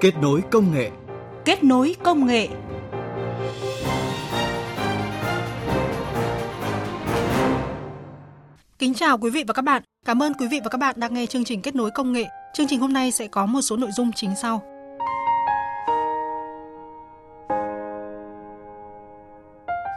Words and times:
Kết 0.00 0.14
nối 0.22 0.42
công 0.50 0.72
nghệ. 0.72 0.90
Kết 1.44 1.64
nối 1.64 1.96
công 2.04 2.26
nghệ. 2.26 2.48
Kính 8.78 8.94
chào 8.94 9.18
quý 9.18 9.30
vị 9.30 9.44
và 9.46 9.54
các 9.54 9.62
bạn. 9.62 9.82
Cảm 10.06 10.22
ơn 10.22 10.32
quý 10.34 10.48
vị 10.50 10.60
và 10.64 10.68
các 10.68 10.78
bạn 10.78 10.94
đang 10.98 11.14
nghe 11.14 11.26
chương 11.26 11.44
trình 11.44 11.62
Kết 11.62 11.74
nối 11.74 11.90
công 11.90 12.12
nghệ. 12.12 12.24
Chương 12.54 12.66
trình 12.66 12.80
hôm 12.80 12.92
nay 12.92 13.10
sẽ 13.10 13.26
có 13.28 13.46
một 13.46 13.62
số 13.62 13.76
nội 13.76 13.90
dung 13.92 14.10
chính 14.12 14.30
sau. 14.42 14.62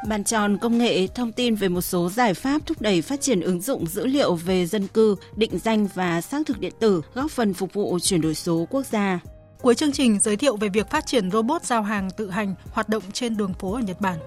Bàn 0.10 0.24
tròn 0.26 0.58
công 0.62 0.78
nghệ 0.78 1.08
thông 1.08 1.32
tin 1.32 1.56
về 1.56 1.70
một 1.70 1.82
số 1.82 2.10
giải 2.10 2.34
pháp 2.34 2.66
thúc 2.66 2.82
đẩy 2.82 3.02
phát 3.02 3.22
triển 3.22 3.42
ứng 3.42 3.62
dụng 3.62 3.88
dữ 3.88 4.06
liệu 4.06 4.36
về 4.36 4.66
dân 4.66 4.88
cư, 4.88 5.16
định 5.36 5.60
danh 5.60 5.88
và 5.94 6.22
xác 6.22 6.48
thực 6.48 6.60
điện 6.60 6.74
tử, 6.80 7.02
góp 7.14 7.32
phần 7.32 7.54
phục 7.54 7.74
vụ 7.74 8.00
chuyển 8.00 8.22
đổi 8.22 8.36
số 8.36 8.68
quốc 8.70 8.86
gia. 8.86 9.20
Cuối 9.64 9.76
chương 9.76 9.92
trình 9.92 10.20
giới 10.20 10.38
thiệu 10.38 10.58
về 10.58 10.70
việc 10.70 10.90
phát 10.90 11.06
triển 11.06 11.32
robot 11.32 11.64
giao 11.64 11.84
hàng 11.84 12.10
tự 12.18 12.30
hành 12.30 12.56
hoạt 12.72 12.90
động 12.90 13.04
trên 13.14 13.38
đường 13.38 13.54
phố 13.54 13.74
ở 13.74 13.82
Nhật 13.82 14.02
Bản. 14.02 14.18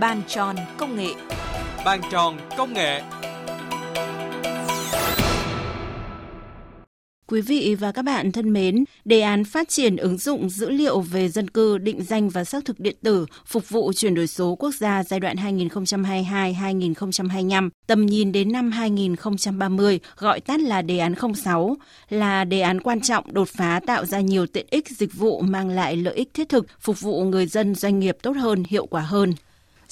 Bàn 0.00 0.22
tròn 0.28 0.56
công 0.78 0.96
nghệ 0.96 1.14
Bàn 1.84 2.00
tròn 2.10 2.38
công 2.56 2.72
nghệ 2.72 3.02
Quý 7.30 7.40
vị 7.40 7.76
và 7.80 7.92
các 7.92 8.02
bạn 8.02 8.32
thân 8.32 8.52
mến, 8.52 8.84
đề 9.04 9.20
án 9.20 9.44
phát 9.44 9.68
triển 9.68 9.96
ứng 9.96 10.18
dụng 10.18 10.50
dữ 10.50 10.70
liệu 10.70 11.00
về 11.00 11.28
dân 11.28 11.50
cư, 11.50 11.78
định 11.78 12.02
danh 12.02 12.28
và 12.28 12.44
xác 12.44 12.64
thực 12.64 12.80
điện 12.80 12.96
tử 13.02 13.26
phục 13.46 13.68
vụ 13.68 13.92
chuyển 13.92 14.14
đổi 14.14 14.26
số 14.26 14.54
quốc 14.54 14.74
gia 14.74 15.04
giai 15.04 15.20
đoạn 15.20 15.36
2022-2025, 15.36 17.70
tầm 17.86 18.06
nhìn 18.06 18.32
đến 18.32 18.52
năm 18.52 18.70
2030, 18.70 20.00
gọi 20.16 20.40
tắt 20.40 20.60
là 20.60 20.82
đề 20.82 20.98
án 20.98 21.14
06, 21.34 21.76
là 22.08 22.44
đề 22.44 22.60
án 22.60 22.80
quan 22.80 23.00
trọng 23.00 23.34
đột 23.34 23.48
phá 23.48 23.80
tạo 23.86 24.04
ra 24.04 24.20
nhiều 24.20 24.46
tiện 24.46 24.66
ích 24.70 24.88
dịch 24.88 25.14
vụ 25.14 25.40
mang 25.40 25.68
lại 25.68 25.96
lợi 25.96 26.14
ích 26.14 26.34
thiết 26.34 26.48
thực, 26.48 26.66
phục 26.80 27.00
vụ 27.00 27.24
người 27.24 27.46
dân 27.46 27.74
doanh 27.74 27.98
nghiệp 27.98 28.16
tốt 28.22 28.36
hơn, 28.36 28.64
hiệu 28.68 28.86
quả 28.86 29.02
hơn. 29.02 29.34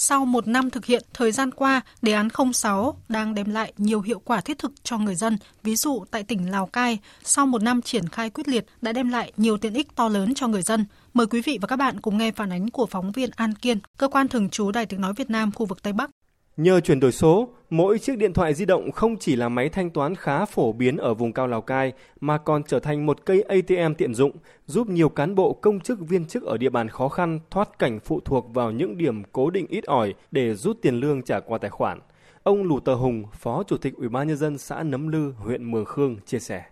Sau 0.00 0.24
một 0.24 0.48
năm 0.48 0.70
thực 0.70 0.84
hiện, 0.84 1.02
thời 1.14 1.32
gian 1.32 1.50
qua, 1.50 1.80
đề 2.02 2.12
án 2.12 2.28
06 2.52 2.96
đang 3.08 3.34
đem 3.34 3.50
lại 3.50 3.72
nhiều 3.76 4.00
hiệu 4.00 4.18
quả 4.24 4.40
thiết 4.40 4.58
thực 4.58 4.72
cho 4.84 4.98
người 4.98 5.14
dân. 5.14 5.38
Ví 5.62 5.76
dụ 5.76 6.04
tại 6.10 6.22
tỉnh 6.22 6.50
Lào 6.50 6.66
Cai, 6.66 6.98
sau 7.24 7.46
một 7.46 7.62
năm 7.62 7.82
triển 7.82 8.08
khai 8.08 8.30
quyết 8.30 8.48
liệt 8.48 8.66
đã 8.80 8.92
đem 8.92 9.08
lại 9.08 9.32
nhiều 9.36 9.58
tiện 9.58 9.74
ích 9.74 9.96
to 9.96 10.08
lớn 10.08 10.34
cho 10.34 10.48
người 10.48 10.62
dân. 10.62 10.86
Mời 11.14 11.26
quý 11.26 11.42
vị 11.44 11.58
và 11.60 11.66
các 11.66 11.76
bạn 11.76 12.00
cùng 12.00 12.18
nghe 12.18 12.32
phản 12.32 12.52
ánh 12.52 12.70
của 12.70 12.86
phóng 12.86 13.12
viên 13.12 13.30
An 13.36 13.54
Kiên, 13.54 13.78
cơ 13.98 14.08
quan 14.08 14.28
thường 14.28 14.50
trú 14.50 14.70
Đài 14.70 14.86
tiếng 14.86 15.00
nói 15.00 15.12
Việt 15.16 15.30
Nam 15.30 15.52
khu 15.52 15.66
vực 15.66 15.82
Tây 15.82 15.92
Bắc. 15.92 16.10
Nhờ 16.58 16.80
chuyển 16.80 17.00
đổi 17.00 17.12
số, 17.12 17.48
mỗi 17.70 17.98
chiếc 17.98 18.18
điện 18.18 18.32
thoại 18.32 18.54
di 18.54 18.64
động 18.64 18.92
không 18.92 19.16
chỉ 19.16 19.36
là 19.36 19.48
máy 19.48 19.68
thanh 19.68 19.90
toán 19.90 20.14
khá 20.14 20.44
phổ 20.44 20.72
biến 20.72 20.96
ở 20.96 21.14
vùng 21.14 21.32
cao 21.32 21.46
Lào 21.46 21.60
Cai 21.60 21.92
mà 22.20 22.38
còn 22.38 22.62
trở 22.62 22.80
thành 22.80 23.06
một 23.06 23.26
cây 23.26 23.42
ATM 23.42 23.94
tiện 23.98 24.14
dụng, 24.14 24.32
giúp 24.66 24.88
nhiều 24.88 25.08
cán 25.08 25.34
bộ 25.34 25.52
công 25.52 25.80
chức 25.80 26.00
viên 26.00 26.24
chức 26.24 26.42
ở 26.42 26.56
địa 26.56 26.70
bàn 26.70 26.88
khó 26.88 27.08
khăn 27.08 27.40
thoát 27.50 27.78
cảnh 27.78 28.00
phụ 28.00 28.20
thuộc 28.24 28.54
vào 28.54 28.70
những 28.70 28.98
điểm 28.98 29.22
cố 29.32 29.50
định 29.50 29.66
ít 29.68 29.84
ỏi 29.84 30.14
để 30.30 30.54
rút 30.54 30.78
tiền 30.82 31.00
lương 31.00 31.22
trả 31.22 31.40
qua 31.40 31.58
tài 31.58 31.70
khoản. 31.70 32.00
Ông 32.42 32.62
Lù 32.62 32.80
Tờ 32.80 32.94
Hùng, 32.94 33.24
Phó 33.32 33.62
Chủ 33.62 33.76
tịch 33.76 33.94
Ủy 33.96 34.08
ban 34.08 34.28
nhân 34.28 34.36
dân 34.36 34.58
xã 34.58 34.82
Nấm 34.82 35.08
Lư, 35.08 35.32
huyện 35.32 35.70
Mường 35.70 35.84
Khương 35.84 36.16
chia 36.26 36.38
sẻ. 36.38 36.62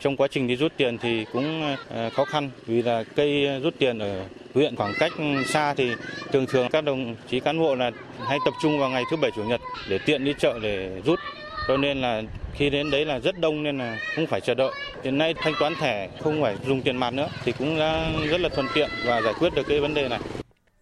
Trong 0.00 0.16
quá 0.16 0.28
trình 0.30 0.46
đi 0.46 0.56
rút 0.56 0.72
tiền 0.76 0.98
thì 0.98 1.24
cũng 1.32 1.76
ờ, 1.88 2.10
khó 2.10 2.24
khăn 2.24 2.50
vì 2.66 2.82
là 2.82 3.04
cây 3.16 3.60
rút 3.62 3.74
tiền 3.78 3.98
ở 3.98 4.24
huyện 4.54 4.76
khoảng 4.76 4.92
cách 4.98 5.12
xa 5.46 5.74
thì 5.74 5.90
thường 6.32 6.46
thường 6.46 6.68
các 6.68 6.84
đồng 6.84 7.16
chí 7.30 7.40
cán 7.40 7.58
bộ 7.58 7.74
là 7.74 7.90
hay 8.26 8.38
tập 8.44 8.54
trung 8.62 8.78
vào 8.78 8.90
ngày 8.90 9.02
thứ 9.10 9.16
bảy 9.16 9.30
chủ 9.36 9.44
nhật 9.44 9.60
để 9.88 9.98
tiện 10.06 10.24
đi 10.24 10.34
chợ 10.38 10.58
để 10.62 11.00
rút. 11.04 11.18
Cho 11.68 11.76
nên 11.76 12.00
là 12.00 12.22
khi 12.54 12.70
đến 12.70 12.90
đấy 12.90 13.04
là 13.04 13.18
rất 13.18 13.38
đông 13.38 13.62
nên 13.62 13.78
là 13.78 13.98
cũng 14.16 14.26
phải 14.26 14.40
chờ 14.40 14.54
đợi. 14.54 14.72
Hiện 15.04 15.18
nay 15.18 15.34
thanh 15.34 15.54
toán 15.60 15.74
thẻ 15.74 16.08
không 16.20 16.42
phải 16.42 16.56
dùng 16.66 16.82
tiền 16.82 16.96
mặt 16.96 17.12
nữa 17.12 17.28
thì 17.44 17.52
cũng 17.58 17.78
đã 17.78 18.10
rất 18.30 18.40
là 18.40 18.48
thuận 18.48 18.66
tiện 18.74 18.90
và 19.06 19.20
giải 19.20 19.34
quyết 19.38 19.54
được 19.54 19.66
cái 19.68 19.80
vấn 19.80 19.94
đề 19.94 20.08
này. 20.08 20.20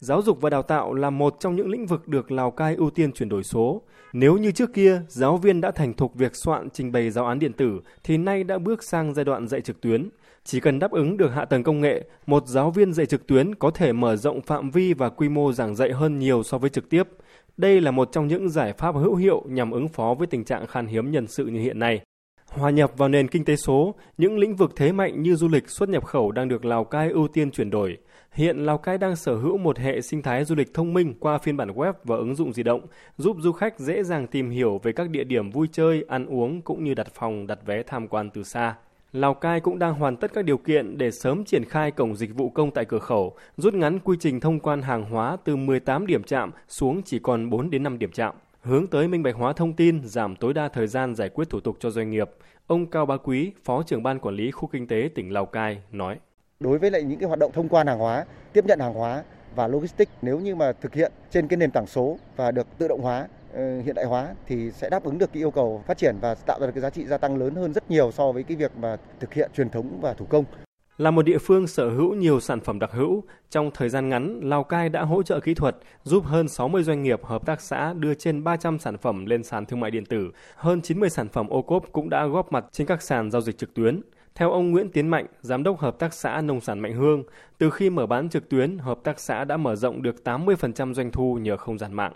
Giáo 0.06 0.22
dục 0.22 0.40
và 0.40 0.50
đào 0.50 0.62
tạo 0.62 0.94
là 0.94 1.10
một 1.10 1.36
trong 1.40 1.56
những 1.56 1.68
lĩnh 1.68 1.86
vực 1.86 2.08
được 2.08 2.32
Lào 2.32 2.50
Cai 2.50 2.74
ưu 2.74 2.90
tiên 2.90 3.12
chuyển 3.12 3.28
đổi 3.28 3.44
số. 3.44 3.82
Nếu 4.12 4.36
như 4.36 4.50
trước 4.52 4.72
kia 4.72 5.02
giáo 5.08 5.36
viên 5.36 5.60
đã 5.60 5.70
thành 5.70 5.94
thục 5.94 6.14
việc 6.14 6.36
soạn 6.36 6.70
trình 6.70 6.92
bày 6.92 7.10
giáo 7.10 7.26
án 7.26 7.38
điện 7.38 7.52
tử 7.52 7.80
thì 8.04 8.16
nay 8.16 8.44
đã 8.44 8.58
bước 8.58 8.82
sang 8.82 9.14
giai 9.14 9.24
đoạn 9.24 9.48
dạy 9.48 9.60
trực 9.60 9.80
tuyến. 9.80 10.08
Chỉ 10.44 10.60
cần 10.60 10.78
đáp 10.78 10.90
ứng 10.90 11.16
được 11.16 11.28
hạ 11.28 11.44
tầng 11.44 11.62
công 11.62 11.80
nghệ, 11.80 12.04
một 12.26 12.46
giáo 12.46 12.70
viên 12.70 12.92
dạy 12.92 13.06
trực 13.06 13.26
tuyến 13.26 13.54
có 13.54 13.70
thể 13.70 13.92
mở 13.92 14.16
rộng 14.16 14.40
phạm 14.40 14.70
vi 14.70 14.94
và 14.94 15.08
quy 15.08 15.28
mô 15.28 15.52
giảng 15.52 15.74
dạy 15.74 15.92
hơn 15.92 16.18
nhiều 16.18 16.42
so 16.42 16.58
với 16.58 16.70
trực 16.70 16.88
tiếp. 16.88 17.08
Đây 17.56 17.80
là 17.80 17.90
một 17.90 18.08
trong 18.12 18.28
những 18.28 18.48
giải 18.48 18.72
pháp 18.72 18.94
hữu 18.94 19.14
hiệu 19.14 19.42
nhằm 19.48 19.70
ứng 19.70 19.88
phó 19.88 20.14
với 20.18 20.26
tình 20.26 20.44
trạng 20.44 20.66
khan 20.66 20.86
hiếm 20.86 21.10
nhân 21.10 21.26
sự 21.26 21.46
như 21.46 21.60
hiện 21.60 21.78
nay. 21.78 22.00
Hòa 22.50 22.70
nhập 22.70 22.92
vào 22.96 23.08
nền 23.08 23.28
kinh 23.28 23.44
tế 23.44 23.56
số, 23.56 23.94
những 24.18 24.38
lĩnh 24.38 24.56
vực 24.56 24.72
thế 24.76 24.92
mạnh 24.92 25.22
như 25.22 25.34
du 25.34 25.48
lịch 25.48 25.68
xuất 25.68 25.88
nhập 25.88 26.04
khẩu 26.04 26.32
đang 26.32 26.48
được 26.48 26.64
Lào 26.64 26.84
Cai 26.84 27.10
ưu 27.10 27.28
tiên 27.28 27.50
chuyển 27.50 27.70
đổi. 27.70 27.98
Hiện 28.32 28.66
Lào 28.66 28.78
Cai 28.78 28.98
đang 28.98 29.16
sở 29.16 29.34
hữu 29.34 29.58
một 29.58 29.78
hệ 29.78 30.00
sinh 30.00 30.22
thái 30.22 30.44
du 30.44 30.54
lịch 30.54 30.74
thông 30.74 30.94
minh 30.94 31.14
qua 31.20 31.38
phiên 31.38 31.56
bản 31.56 31.70
web 31.70 31.92
và 32.04 32.16
ứng 32.16 32.34
dụng 32.34 32.52
di 32.52 32.62
động, 32.62 32.80
giúp 33.18 33.36
du 33.40 33.52
khách 33.52 33.78
dễ 33.78 34.02
dàng 34.02 34.26
tìm 34.26 34.50
hiểu 34.50 34.80
về 34.82 34.92
các 34.92 35.10
địa 35.10 35.24
điểm 35.24 35.50
vui 35.50 35.68
chơi, 35.72 36.04
ăn 36.08 36.26
uống 36.26 36.62
cũng 36.62 36.84
như 36.84 36.94
đặt 36.94 37.06
phòng, 37.14 37.46
đặt 37.46 37.58
vé 37.66 37.82
tham 37.82 38.08
quan 38.08 38.30
từ 38.30 38.42
xa. 38.42 38.74
Lào 39.12 39.34
Cai 39.34 39.60
cũng 39.60 39.78
đang 39.78 39.94
hoàn 39.94 40.16
tất 40.16 40.30
các 40.34 40.44
điều 40.44 40.58
kiện 40.58 40.98
để 40.98 41.10
sớm 41.10 41.44
triển 41.44 41.64
khai 41.64 41.90
cổng 41.90 42.16
dịch 42.16 42.34
vụ 42.34 42.50
công 42.50 42.70
tại 42.70 42.84
cửa 42.84 42.98
khẩu, 42.98 43.36
rút 43.56 43.74
ngắn 43.74 43.98
quy 43.98 44.16
trình 44.20 44.40
thông 44.40 44.60
quan 44.60 44.82
hàng 44.82 45.04
hóa 45.10 45.36
từ 45.44 45.56
18 45.56 46.06
điểm 46.06 46.22
chạm 46.22 46.50
xuống 46.68 47.02
chỉ 47.04 47.18
còn 47.18 47.50
4 47.50 47.70
đến 47.70 47.82
5 47.82 47.98
điểm 47.98 48.10
chạm 48.12 48.34
hướng 48.66 48.86
tới 48.86 49.08
minh 49.08 49.22
bạch 49.22 49.36
hóa 49.36 49.52
thông 49.52 49.72
tin, 49.72 50.00
giảm 50.04 50.36
tối 50.36 50.54
đa 50.54 50.68
thời 50.68 50.86
gian 50.86 51.14
giải 51.14 51.28
quyết 51.28 51.50
thủ 51.50 51.60
tục 51.60 51.76
cho 51.80 51.90
doanh 51.90 52.10
nghiệp. 52.10 52.30
Ông 52.66 52.86
Cao 52.86 53.06
Bá 53.06 53.16
Quý, 53.16 53.52
Phó 53.64 53.82
trưởng 53.82 54.02
ban 54.02 54.18
quản 54.18 54.34
lý 54.34 54.50
khu 54.50 54.68
kinh 54.72 54.86
tế 54.86 55.08
tỉnh 55.14 55.32
Lào 55.32 55.46
Cai 55.46 55.82
nói: 55.90 56.18
Đối 56.60 56.78
với 56.78 56.90
lại 56.90 57.02
những 57.02 57.18
cái 57.18 57.26
hoạt 57.26 57.38
động 57.38 57.52
thông 57.54 57.68
quan 57.68 57.86
hàng 57.86 57.98
hóa, 57.98 58.24
tiếp 58.52 58.64
nhận 58.66 58.80
hàng 58.80 58.94
hóa 58.94 59.22
và 59.54 59.68
logistics 59.68 60.12
nếu 60.22 60.40
như 60.40 60.54
mà 60.54 60.72
thực 60.72 60.94
hiện 60.94 61.12
trên 61.30 61.48
cái 61.48 61.56
nền 61.56 61.70
tảng 61.70 61.86
số 61.86 62.18
và 62.36 62.50
được 62.50 62.66
tự 62.78 62.88
động 62.88 63.00
hóa 63.00 63.28
ờ, 63.52 63.80
hiện 63.80 63.94
đại 63.94 64.04
hóa 64.04 64.34
thì 64.46 64.70
sẽ 64.70 64.90
đáp 64.90 65.04
ứng 65.04 65.18
được 65.18 65.32
cái 65.32 65.42
yêu 65.42 65.50
cầu 65.50 65.82
phát 65.86 65.98
triển 65.98 66.16
và 66.20 66.34
tạo 66.34 66.60
ra 66.60 66.66
được 66.66 66.72
cái 66.74 66.82
giá 66.82 66.90
trị 66.90 67.06
gia 67.06 67.18
tăng 67.18 67.36
lớn 67.36 67.54
hơn 67.54 67.72
rất 67.72 67.90
nhiều 67.90 68.12
so 68.12 68.32
với 68.32 68.42
cái 68.42 68.56
việc 68.56 68.72
mà 68.80 68.96
thực 69.20 69.34
hiện 69.34 69.50
truyền 69.56 69.70
thống 69.70 69.98
và 70.00 70.14
thủ 70.14 70.26
công. 70.28 70.44
Là 70.98 71.10
một 71.10 71.22
địa 71.22 71.38
phương 71.38 71.66
sở 71.66 71.90
hữu 71.90 72.14
nhiều 72.14 72.40
sản 72.40 72.60
phẩm 72.60 72.78
đặc 72.78 72.90
hữu, 72.92 73.24
trong 73.50 73.70
thời 73.74 73.88
gian 73.88 74.08
ngắn, 74.08 74.40
Lào 74.42 74.64
Cai 74.64 74.88
đã 74.88 75.02
hỗ 75.02 75.22
trợ 75.22 75.40
kỹ 75.40 75.54
thuật 75.54 75.76
giúp 76.02 76.24
hơn 76.24 76.48
60 76.48 76.82
doanh 76.82 77.02
nghiệp 77.02 77.24
hợp 77.24 77.46
tác 77.46 77.60
xã 77.60 77.92
đưa 77.92 78.14
trên 78.14 78.44
300 78.44 78.78
sản 78.78 78.98
phẩm 78.98 79.26
lên 79.26 79.44
sàn 79.44 79.66
thương 79.66 79.80
mại 79.80 79.90
điện 79.90 80.04
tử. 80.04 80.30
Hơn 80.56 80.80
90 80.80 81.10
sản 81.10 81.28
phẩm 81.28 81.48
ô 81.48 81.62
cốp 81.62 81.84
cũng 81.92 82.10
đã 82.10 82.26
góp 82.26 82.52
mặt 82.52 82.64
trên 82.72 82.86
các 82.86 83.02
sàn 83.02 83.30
giao 83.30 83.42
dịch 83.42 83.58
trực 83.58 83.74
tuyến. 83.74 84.00
Theo 84.34 84.52
ông 84.52 84.70
Nguyễn 84.70 84.90
Tiến 84.90 85.08
Mạnh, 85.08 85.26
Giám 85.40 85.62
đốc 85.62 85.78
Hợp 85.78 85.98
tác 85.98 86.14
xã 86.14 86.40
Nông 86.40 86.60
sản 86.60 86.80
Mạnh 86.80 86.92
Hương, 86.92 87.22
từ 87.58 87.70
khi 87.70 87.90
mở 87.90 88.06
bán 88.06 88.28
trực 88.28 88.48
tuyến, 88.48 88.78
hợp 88.78 88.98
tác 89.04 89.20
xã 89.20 89.44
đã 89.44 89.56
mở 89.56 89.76
rộng 89.76 90.02
được 90.02 90.16
80% 90.24 90.94
doanh 90.94 91.10
thu 91.10 91.38
nhờ 91.42 91.56
không 91.56 91.78
gian 91.78 91.92
mạng. 91.92 92.12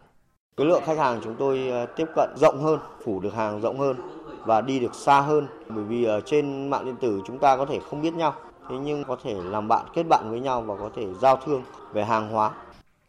Cái 0.57 0.67
lượng 0.67 0.83
khách 0.87 0.99
hàng 0.99 1.21
chúng 1.25 1.35
tôi 1.39 1.69
ờ, 1.71 1.87
tiếp 1.97 2.07
cận 2.17 2.31
rộng 2.37 2.63
hơn, 2.63 2.81
phủ 3.05 3.21
được 3.21 3.35
hàng 3.35 3.61
rộng 3.61 3.79
hơn 3.79 3.97
và 4.47 4.61
đi 4.61 4.81
được 4.81 4.95
xa 4.95 5.21
hơn 5.21 5.47
bởi 5.69 5.85
vì 5.85 6.05
ở 6.05 6.21
trên 6.21 6.71
mạng 6.71 6.85
điện 6.85 6.97
tử 7.01 7.23
chúng 7.27 7.39
ta 7.39 7.57
có 7.57 7.67
thể 7.67 7.79
không 7.91 8.03
biết 8.03 8.15
nhau 8.15 8.35
thế 8.71 8.77
nhưng 8.85 9.05
có 9.05 9.17
thể 9.23 9.35
làm 9.45 9.69
bạn 9.69 9.87
kết 9.95 10.03
bạn 10.03 10.31
với 10.31 10.41
nhau 10.41 10.61
và 10.61 10.77
có 10.77 10.91
thể 10.97 11.07
giao 11.21 11.37
thương 11.37 11.63
về 11.93 12.05
hàng 12.05 12.31
hóa. 12.31 12.51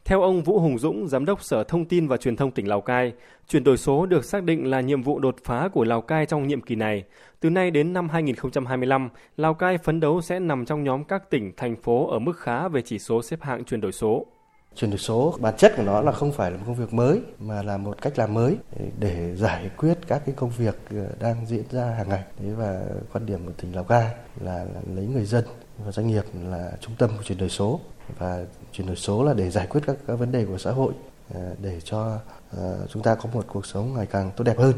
Theo 0.06 0.22
ông 0.22 0.42
Vũ 0.42 0.60
Hùng 0.60 0.80
Dũng, 0.80 1.08
Giám 1.08 1.26
đốc 1.26 1.44
Sở 1.44 1.64
Thông 1.64 1.86
tin 1.86 2.08
và 2.08 2.18
Truyền 2.18 2.36
thông 2.36 2.52
tỉnh 2.52 2.68
Lào 2.68 2.82
Cai, 2.82 3.14
chuyển 3.48 3.64
đổi 3.64 3.78
số 3.78 4.06
được 4.06 4.26
xác 4.26 4.44
định 4.44 4.70
là 4.70 4.82
nhiệm 4.82 5.02
vụ 5.02 5.20
đột 5.20 5.36
phá 5.44 5.70
của 5.74 5.84
Lào 5.84 6.02
Cai 6.02 6.26
trong 6.26 6.48
nhiệm 6.48 6.62
kỳ 6.62 6.76
này. 6.76 7.04
Từ 7.40 7.50
nay 7.50 7.72
đến 7.72 7.94
năm 7.94 8.10
2025, 8.10 9.10
Lào 9.38 9.54
Cai 9.54 9.78
phấn 9.78 10.00
đấu 10.00 10.22
sẽ 10.22 10.40
nằm 10.40 10.66
trong 10.66 10.84
nhóm 10.84 11.04
các 11.04 11.30
tỉnh, 11.30 11.52
thành 11.58 11.76
phố 11.76 12.08
ở 12.08 12.20
mức 12.20 12.38
khá 12.38 12.68
về 12.68 12.82
chỉ 12.82 13.00
số 13.00 13.22
xếp 13.22 13.42
hạng 13.42 13.64
chuyển 13.64 13.82
đổi 13.82 13.92
số. 13.92 14.26
Chuyển 14.76 14.92
đổi 14.92 15.00
số 15.00 15.36
bản 15.40 15.54
chất 15.58 15.74
của 15.78 15.84
nó 15.84 16.02
là 16.02 16.12
không 16.12 16.32
phải 16.32 16.52
là 16.52 16.58
một 16.58 16.64
công 16.68 16.76
việc 16.76 16.94
mới 16.94 17.22
mà 17.40 17.64
là 17.64 17.78
một 17.78 18.02
cách 18.02 18.20
làm 18.20 18.34
mới 18.34 18.58
để 19.00 19.36
giải 19.36 19.70
quyết 19.78 19.98
các 20.08 20.22
cái 20.26 20.36
công 20.36 20.50
việc 20.50 20.76
ờ, 20.90 21.08
đang 21.20 21.46
diễn 21.46 21.64
ra 21.72 21.86
hàng 21.86 22.10
ngày. 22.10 22.24
Thế 22.40 22.50
và 22.50 22.82
quan 23.14 23.26
điểm 23.26 23.46
của 23.46 23.52
tỉnh 23.58 23.76
Lào 23.76 23.84
Cai 23.84 24.14
là, 24.42 24.58
là 24.58 24.82
lấy 24.96 25.06
người 25.06 25.26
dân 25.26 25.46
và 25.86 25.92
doanh 25.92 26.08
nghiệp 26.08 26.24
là 26.50 26.72
trung 26.80 26.96
tâm 26.98 27.10
của 27.18 27.24
chuyển 27.24 27.38
đổi 27.38 27.50
số 27.50 27.80
và 28.18 28.46
chuyển 28.72 28.88
đổi 28.88 28.96
số 28.96 29.24
là 29.24 29.34
để 29.34 29.50
giải 29.50 29.68
quyết 29.68 29.82
các, 29.88 29.96
các 30.08 30.16
vấn 30.16 30.32
đề 30.32 30.46
của 30.46 30.58
xã 30.58 30.72
hội 30.72 30.94
ờ, 31.34 31.56
để 31.62 31.80
cho 31.84 32.20
uh, 32.56 32.90
chúng 32.90 33.04
ta 33.04 33.16
có 33.16 33.30
một 33.34 33.46
cuộc 33.48 33.66
sống 33.66 33.94
ngày 33.94 34.06
càng 34.06 34.32
tốt 34.36 34.44
đẹp 34.44 34.58
hơn. 34.58 34.74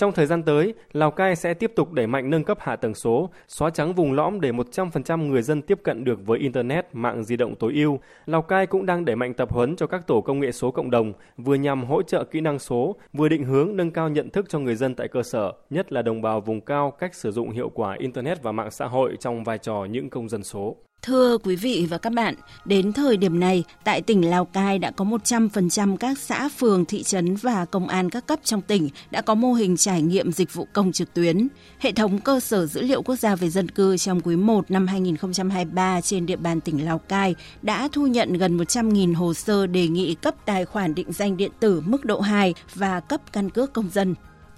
Trong 0.00 0.12
thời 0.12 0.26
gian 0.26 0.42
tới, 0.42 0.74
Lào 0.92 1.10
Cai 1.10 1.36
sẽ 1.36 1.54
tiếp 1.54 1.72
tục 1.76 1.92
đẩy 1.92 2.06
mạnh 2.06 2.30
nâng 2.30 2.44
cấp 2.44 2.58
hạ 2.60 2.76
tầng 2.76 2.94
số, 2.94 3.30
xóa 3.48 3.70
trắng 3.70 3.94
vùng 3.94 4.12
lõm 4.12 4.40
để 4.40 4.52
100% 4.52 5.26
người 5.26 5.42
dân 5.42 5.62
tiếp 5.62 5.80
cận 5.82 6.04
được 6.04 6.26
với 6.26 6.38
Internet, 6.38 6.86
mạng 6.92 7.24
di 7.24 7.36
động 7.36 7.54
tối 7.54 7.72
ưu. 7.74 7.98
Lào 8.26 8.42
Cai 8.42 8.66
cũng 8.66 8.86
đang 8.86 9.04
đẩy 9.04 9.16
mạnh 9.16 9.34
tập 9.34 9.52
huấn 9.52 9.76
cho 9.76 9.86
các 9.86 10.06
tổ 10.06 10.20
công 10.20 10.40
nghệ 10.40 10.52
số 10.52 10.70
cộng 10.70 10.90
đồng, 10.90 11.12
vừa 11.36 11.54
nhằm 11.54 11.84
hỗ 11.84 12.02
trợ 12.02 12.24
kỹ 12.24 12.40
năng 12.40 12.58
số, 12.58 12.96
vừa 13.12 13.28
định 13.28 13.44
hướng 13.44 13.76
nâng 13.76 13.90
cao 13.90 14.08
nhận 14.08 14.30
thức 14.30 14.46
cho 14.48 14.58
người 14.58 14.74
dân 14.74 14.94
tại 14.94 15.08
cơ 15.08 15.22
sở, 15.22 15.52
nhất 15.70 15.92
là 15.92 16.02
đồng 16.02 16.22
bào 16.22 16.40
vùng 16.40 16.60
cao 16.60 16.90
cách 16.90 17.14
sử 17.14 17.32
dụng 17.32 17.50
hiệu 17.50 17.68
quả 17.74 17.96
Internet 17.98 18.42
và 18.42 18.52
mạng 18.52 18.70
xã 18.70 18.86
hội 18.86 19.16
trong 19.20 19.44
vai 19.44 19.58
trò 19.58 19.84
những 19.90 20.10
công 20.10 20.28
dân 20.28 20.42
số. 20.42 20.76
Thưa 21.02 21.38
quý 21.38 21.56
vị 21.56 21.86
và 21.90 21.98
các 21.98 22.12
bạn, 22.12 22.34
đến 22.64 22.92
thời 22.92 23.16
điểm 23.16 23.40
này, 23.40 23.64
tại 23.84 24.02
tỉnh 24.02 24.30
Lào 24.30 24.44
Cai 24.44 24.78
đã 24.78 24.90
có 24.90 25.04
100% 25.04 25.96
các 25.96 26.18
xã, 26.18 26.48
phường, 26.48 26.84
thị 26.84 27.02
trấn 27.02 27.36
và 27.36 27.64
công 27.64 27.88
an 27.88 28.10
các 28.10 28.26
cấp 28.26 28.40
trong 28.44 28.62
tỉnh 28.62 28.88
đã 29.10 29.22
có 29.22 29.34
mô 29.34 29.52
hình 29.52 29.76
trải 29.76 30.02
nghiệm 30.02 30.32
dịch 30.32 30.54
vụ 30.54 30.66
công 30.72 30.92
trực 30.92 31.14
tuyến. 31.14 31.48
Hệ 31.78 31.92
thống 31.92 32.18
cơ 32.20 32.40
sở 32.40 32.66
dữ 32.66 32.82
liệu 32.82 33.02
quốc 33.02 33.16
gia 33.16 33.36
về 33.36 33.50
dân 33.50 33.68
cư 33.68 33.96
trong 33.96 34.20
quý 34.20 34.36
1 34.36 34.70
năm 34.70 34.86
2023 34.86 36.00
trên 36.00 36.26
địa 36.26 36.36
bàn 36.36 36.60
tỉnh 36.60 36.84
Lào 36.84 36.98
Cai 36.98 37.34
đã 37.62 37.88
thu 37.92 38.06
nhận 38.06 38.32
gần 38.32 38.56
100.000 38.58 39.14
hồ 39.14 39.34
sơ 39.34 39.66
đề 39.66 39.88
nghị 39.88 40.14
cấp 40.14 40.34
tài 40.44 40.64
khoản 40.64 40.94
định 40.94 41.12
danh 41.12 41.36
điện 41.36 41.50
tử 41.60 41.82
mức 41.86 42.04
độ 42.04 42.20
2 42.20 42.54
và 42.74 43.00
cấp 43.00 43.20
căn 43.32 43.50
cước 43.50 43.72
công 43.72 43.90
dân. 43.92 44.14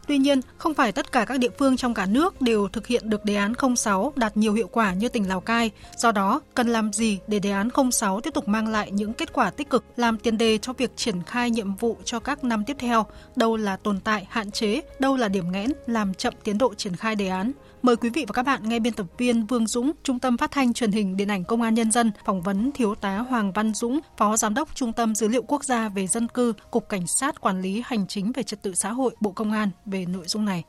Tuy 0.07 0.19
nhiên, 0.19 0.41
không 0.57 0.75
phải 0.75 0.93
tất 0.93 1.13
cả 1.13 1.25
các 1.25 1.39
địa 1.39 1.51
phương 1.59 1.77
trong 1.77 1.95
cả 1.95 2.07
nước 2.07 2.43
đều 2.43 2.69
thực 2.69 2.87
hiện 2.87 3.11
được 3.11 3.25
đề 3.25 3.35
án 3.35 3.53
06 3.77 4.13
đạt 4.17 4.37
nhiều 4.37 4.53
hiệu 4.53 4.69
quả 4.73 4.95
như 4.95 5.09
tỉnh 5.09 5.29
Lào 5.29 5.41
Cai. 5.41 5.71
Do 5.97 6.13
đó, 6.13 6.41
cần 6.55 6.69
làm 6.69 6.93
gì 6.93 7.19
để 7.27 7.39
đề 7.39 7.51
án 7.51 7.69
06 7.93 8.21
tiếp 8.21 8.35
tục 8.35 8.49
mang 8.49 8.69
lại 8.69 8.91
những 8.91 9.13
kết 9.13 9.33
quả 9.33 9.51
tích 9.51 9.71
cực, 9.71 9.85
làm 9.97 10.19
tiền 10.19 10.39
đề 10.39 10.59
cho 10.59 10.73
việc 10.73 10.97
triển 10.97 11.23
khai 11.23 11.51
nhiệm 11.51 11.75
vụ 11.75 11.97
cho 12.05 12.21
các 12.21 12.45
năm 12.45 12.65
tiếp 12.65 12.77
theo? 12.79 13.07
Đâu 13.37 13.57
là 13.57 13.77
tồn 13.77 14.01
tại, 14.01 14.27
hạn 14.31 14.51
chế, 14.51 14.81
đâu 14.99 15.17
là 15.17 15.29
điểm 15.29 15.53
nghẽn 15.53 15.73
làm 15.87 16.15
chậm 16.15 16.35
tiến 16.45 16.59
độ 16.59 16.75
triển 16.75 16.97
khai 16.97 17.15
đề 17.15 17.29
án? 17.29 17.53
Mời 17.83 17.97
quý 17.97 18.11
vị 18.11 18.25
và 18.29 18.33
các 18.33 18.43
bạn 18.43 18.69
nghe 18.69 18.79
biên 18.79 18.93
tập 18.93 19.07
viên 19.19 19.47
Vương 19.47 19.67
Dũng, 19.67 19.93
Trung 20.03 20.19
tâm 20.19 20.37
Phát 20.37 20.51
thanh 20.51 20.73
Truyền 20.73 20.93
hình 20.93 21.17
Điện 21.17 21.31
ảnh 21.31 21.45
Công 21.45 21.63
an 21.63 21.75
Nhân 21.75 21.93
dân 21.93 22.13
phỏng 22.25 22.43
vấn 22.43 22.73
Thiếu 22.73 22.95
tá 22.95 23.19
Hoàng 23.19 23.53
Văn 23.53 23.75
Dũng, 23.75 24.01
Phó 24.17 24.37
Giám 24.37 24.55
đốc 24.55 24.75
Trung 24.75 24.93
tâm 24.93 25.15
Dữ 25.15 25.29
liệu 25.29 25.43
Quốc 25.43 25.65
gia 25.65 25.89
về 25.89 26.07
Dân 26.07 26.29
cư, 26.29 26.53
Cục 26.71 26.89
Cảnh 26.89 27.07
sát 27.07 27.41
Quản 27.41 27.63
lý 27.63 27.83
Hành 27.85 28.07
chính 28.07 28.33
về 28.33 28.43
Trật 28.43 28.63
tự 28.63 28.75
xã 28.75 28.93
hội, 28.93 29.17
Bộ 29.21 29.33
Công 29.33 29.53
an 29.53 29.71
về 29.87 30.07
nội 30.07 30.25
dung 30.27 30.45
này. 30.45 30.65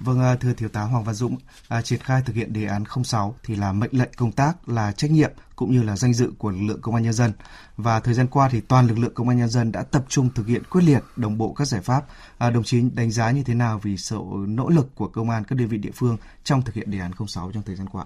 Vâng, 0.00 0.20
à, 0.20 0.34
thưa 0.34 0.52
Thiếu 0.52 0.68
tá 0.68 0.82
Hoàng 0.82 1.04
Văn 1.04 1.14
Dũng, 1.14 1.36
à, 1.68 1.82
triển 1.82 2.00
khai 2.00 2.22
thực 2.26 2.36
hiện 2.36 2.52
đề 2.52 2.66
án 2.66 2.84
06 3.04 3.34
thì 3.42 3.56
là 3.56 3.72
mệnh 3.72 3.90
lệnh 3.92 4.10
công 4.16 4.32
tác, 4.32 4.68
là 4.68 4.92
trách 4.92 5.10
nhiệm 5.10 5.30
cũng 5.56 5.72
như 5.72 5.82
là 5.82 5.96
danh 5.96 6.14
dự 6.14 6.32
của 6.38 6.50
lực 6.50 6.62
lượng 6.62 6.80
công 6.82 6.94
an 6.94 7.04
nhân 7.04 7.12
dân. 7.12 7.32
Và 7.76 8.00
thời 8.00 8.14
gian 8.14 8.26
qua 8.26 8.48
thì 8.48 8.60
toàn 8.60 8.86
lực 8.86 8.98
lượng 8.98 9.14
công 9.14 9.28
an 9.28 9.38
nhân 9.38 9.48
dân 9.48 9.72
đã 9.72 9.82
tập 9.82 10.04
trung 10.08 10.28
thực 10.34 10.46
hiện 10.46 10.62
quyết 10.70 10.82
liệt, 10.84 11.02
đồng 11.16 11.38
bộ 11.38 11.52
các 11.52 11.64
giải 11.64 11.80
pháp. 11.80 12.04
À, 12.38 12.50
đồng 12.50 12.64
chí 12.64 12.80
đánh 12.94 13.10
giá 13.10 13.30
như 13.30 13.42
thế 13.42 13.54
nào 13.54 13.80
vì 13.82 13.96
sự 13.96 14.18
nỗ 14.48 14.68
lực 14.68 14.94
của 14.94 15.08
công 15.08 15.30
an 15.30 15.44
các 15.44 15.58
đơn 15.58 15.68
vị 15.68 15.78
địa 15.78 15.90
phương 15.94 16.16
trong 16.44 16.62
thực 16.62 16.74
hiện 16.74 16.90
đề 16.90 16.98
án 16.98 17.10
06 17.26 17.50
trong 17.54 17.62
thời 17.62 17.76
gian 17.76 17.88
qua? 17.88 18.04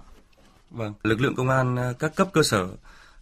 Vâng, 0.71 0.93
lực 1.03 1.21
lượng 1.21 1.35
công 1.35 1.49
an 1.49 1.75
à, 1.75 1.93
các 1.99 2.15
cấp 2.15 2.27
cơ 2.33 2.43
sở 2.43 2.67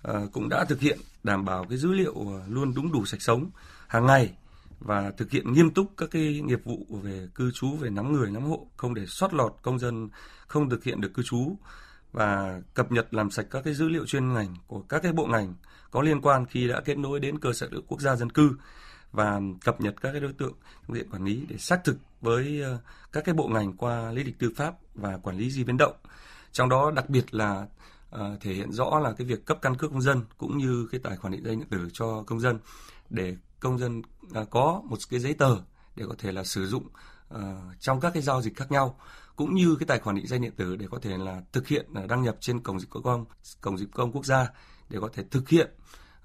à, 0.04 0.14
cũng 0.32 0.50
đã 0.50 0.66
thực 0.66 0.80
hiện 0.80 1.00
đảm 1.24 1.46
bảo 1.46 1.66
cái 1.70 1.78
dữ 1.78 1.92
liệu 1.92 2.14
luôn 2.48 2.74
đúng 2.74 2.92
đủ 2.92 3.06
sạch 3.06 3.22
sống 3.22 3.50
hàng 3.88 4.06
ngày 4.06 4.34
và 4.82 5.12
thực 5.18 5.32
hiện 5.32 5.54
nghiêm 5.54 5.72
túc 5.72 5.94
các 5.98 6.10
cái 6.12 6.42
nghiệp 6.46 6.60
vụ 6.64 6.86
về 7.04 7.28
cư 7.36 7.52
trú 7.52 7.72
về 7.72 7.90
nắm 7.90 8.14
người 8.14 8.32
nắm 8.32 8.44
hộ 8.44 8.68
không 8.78 8.94
để 8.94 9.06
sót 9.06 9.34
lọt 9.34 9.56
công 9.62 9.80
dân 9.80 10.10
không 10.48 10.70
thực 10.70 10.84
hiện 10.84 11.02
được 11.02 11.14
cư 11.14 11.24
trú 11.24 11.56
và 12.12 12.62
cập 12.74 12.92
nhật 12.92 13.14
làm 13.14 13.32
sạch 13.32 13.46
các 13.52 13.62
cái 13.64 13.74
dữ 13.74 13.90
liệu 13.90 14.06
chuyên 14.06 14.34
ngành 14.34 14.56
của 14.68 14.82
các 14.82 15.04
cái 15.04 15.14
bộ 15.14 15.26
ngành 15.26 15.54
có 15.92 16.02
liên 16.02 16.22
quan 16.22 16.46
khi 16.46 16.68
đã 16.68 16.82
kết 16.86 16.98
nối 16.98 17.20
đến 17.20 17.40
cơ 17.40 17.54
sở 17.54 17.68
dữ 17.68 17.72
liệu 17.72 17.82
quốc 17.88 18.02
gia 18.02 18.16
dân 18.16 18.30
cư 18.30 18.52
và 19.12 19.42
cập 19.66 19.82
nhật 19.82 20.02
các 20.02 20.12
cái 20.12 20.22
đối 20.22 20.34
tượng 20.34 20.54
trong 20.88 20.96
diện 20.96 21.10
quản 21.10 21.26
lý 21.26 21.46
để 21.50 21.58
xác 21.58 21.84
thực 21.84 21.98
với 22.22 22.62
ờ, 22.62 22.78
các 23.12 23.26
cái 23.26 23.36
bộ 23.36 23.48
ngành 23.48 23.74
qua 23.74 24.12
lý 24.12 24.24
lịch 24.24 24.40
tư 24.40 24.52
pháp 24.56 24.74
và 24.96 25.18
quản 25.18 25.38
lý 25.38 25.52
di 25.52 25.64
biến 25.64 25.78
động. 25.78 25.96
Trong 26.52 26.70
đó 26.70 26.92
đặc 26.96 27.10
biệt 27.10 27.34
là 27.34 27.68
uh, 28.16 28.22
thể 28.42 28.54
hiện 28.54 28.72
rõ 28.72 29.00
là 29.00 29.14
cái 29.18 29.28
việc 29.28 29.46
cấp 29.46 29.58
căn 29.62 29.76
cước 29.76 29.92
công 29.92 30.02
dân 30.02 30.22
cũng 30.38 30.58
như 30.58 30.88
cái 30.92 31.02
tài 31.04 31.18
khoản 31.18 31.34
định 31.34 31.44
danh 31.46 31.60
điện 31.60 31.68
tử 31.70 31.90
cho 31.94 32.24
công 32.28 32.40
dân 32.40 32.60
để 33.12 33.36
công 33.60 33.78
dân 33.78 34.02
à, 34.34 34.42
có 34.50 34.82
một 34.86 34.98
cái 35.10 35.20
giấy 35.20 35.34
tờ 35.34 35.56
để 35.96 36.06
có 36.08 36.16
thể 36.18 36.32
là 36.32 36.44
sử 36.44 36.68
dụng 36.68 36.88
uh, 37.34 37.40
trong 37.80 38.00
các 38.00 38.14
cái 38.14 38.24
giao 38.24 38.42
dịch 38.42 38.56
khác 38.56 38.72
nhau 38.72 39.00
cũng 39.36 39.56
như 39.56 39.76
cái 39.80 39.88
tài 39.88 40.00
khoản 40.00 40.16
định 40.16 40.28
danh 40.28 40.42
điện 40.42 40.54
tử 40.58 40.76
để 40.76 40.88
có 40.92 41.00
thể 41.02 41.18
là 41.18 41.42
thực 41.52 41.68
hiện 41.68 41.86
uh, 42.04 42.10
đăng 42.10 42.24
nhập 42.24 42.38
trên 42.40 42.60
cổng 42.60 42.80
dịch 42.80 42.94
vụ 42.94 43.02
công 43.02 43.26
cổng 43.62 43.78
dịch 43.78 43.86
vụ 43.86 43.92
công 43.96 44.12
quốc 44.12 44.26
gia 44.26 44.48
để 44.90 45.00
có 45.02 45.10
thể 45.14 45.24
thực 45.32 45.50
hiện 45.50 45.72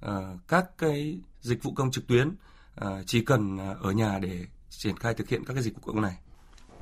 uh, 0.06 0.10
các 0.48 0.78
cái 0.78 1.20
dịch 1.40 1.62
vụ 1.62 1.72
công 1.74 1.90
trực 1.90 2.06
tuyến 2.06 2.28
uh, 2.28 2.88
chỉ 3.06 3.24
cần 3.24 3.54
uh, 3.54 3.82
ở 3.82 3.90
nhà 3.90 4.18
để 4.18 4.46
triển 4.70 4.96
khai 4.96 5.14
thực 5.14 5.28
hiện 5.28 5.44
các 5.44 5.54
cái 5.54 5.62
dịch 5.62 5.74
vụ 5.74 5.80
công 5.86 6.02
này. 6.02 6.18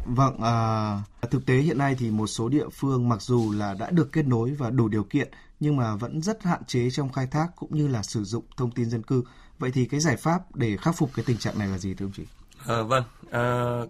Vâng, 0.07 0.41
à, 0.43 1.03
thực 1.31 1.47
tế 1.47 1.55
hiện 1.55 1.79
nay 1.79 1.97
thì 1.99 2.11
một 2.11 2.27
số 2.27 2.49
địa 2.49 2.69
phương 2.73 3.09
mặc 3.09 3.23
dù 3.23 3.53
là 3.53 3.75
đã 3.75 3.91
được 3.91 4.12
kết 4.12 4.27
nối 4.27 4.50
và 4.50 4.71
đủ 4.71 4.89
điều 4.89 5.05
kiện 5.05 5.29
nhưng 5.61 5.77
mà 5.77 5.97
vẫn 5.97 6.23
rất 6.23 6.43
hạn 6.43 6.65
chế 6.65 6.91
trong 6.91 7.12
khai 7.12 7.27
thác 7.27 7.47
cũng 7.57 7.77
như 7.77 7.89
là 7.89 8.03
sử 8.03 8.25
dụng 8.25 8.45
thông 8.57 8.71
tin 8.71 8.91
dân 8.91 9.03
cư. 9.03 9.25
Vậy 9.59 9.71
thì 9.75 9.85
cái 9.85 10.01
giải 10.01 10.17
pháp 10.17 10.39
để 10.55 10.77
khắc 10.77 10.97
phục 10.97 11.11
cái 11.15 11.25
tình 11.29 11.39
trạng 11.39 11.59
này 11.59 11.69
là 11.69 11.79
gì 11.79 11.95
thưa 11.95 12.06
ông 12.06 12.12
chị? 12.17 12.23
À, 12.67 12.83
vâng, 12.83 13.05
à, 13.31 13.43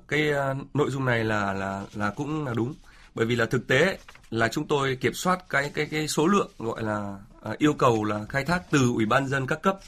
cái 0.08 0.32
à, 0.32 0.55
nội 0.75 0.90
dung 0.90 1.05
này 1.05 1.25
là 1.25 1.52
là 1.52 1.84
là 1.94 2.11
cũng 2.11 2.46
là 2.46 2.55
đúng. 2.55 2.75
Bởi 3.14 3.26
vì 3.26 3.37
là 3.37 3.46
thực 3.46 3.66
tế 3.69 3.99
là 4.31 4.49
chúng 4.49 4.66
tôi 4.66 4.96
kiểm 4.96 5.14
soát 5.14 5.49
cái 5.49 5.70
cái 5.75 5.87
cái 5.87 6.08
số 6.08 6.26
lượng 6.26 6.50
gọi 6.58 6.82
là 6.82 7.19
à, 7.43 7.52
yêu 7.58 7.72
cầu 7.72 8.05
là 8.05 8.25
khai 8.28 8.44
thác 8.44 8.62
từ 8.70 8.93
ủy 8.94 9.06
ban 9.06 9.28
dân 9.28 9.46
các 9.46 9.62
cấp 9.62 9.78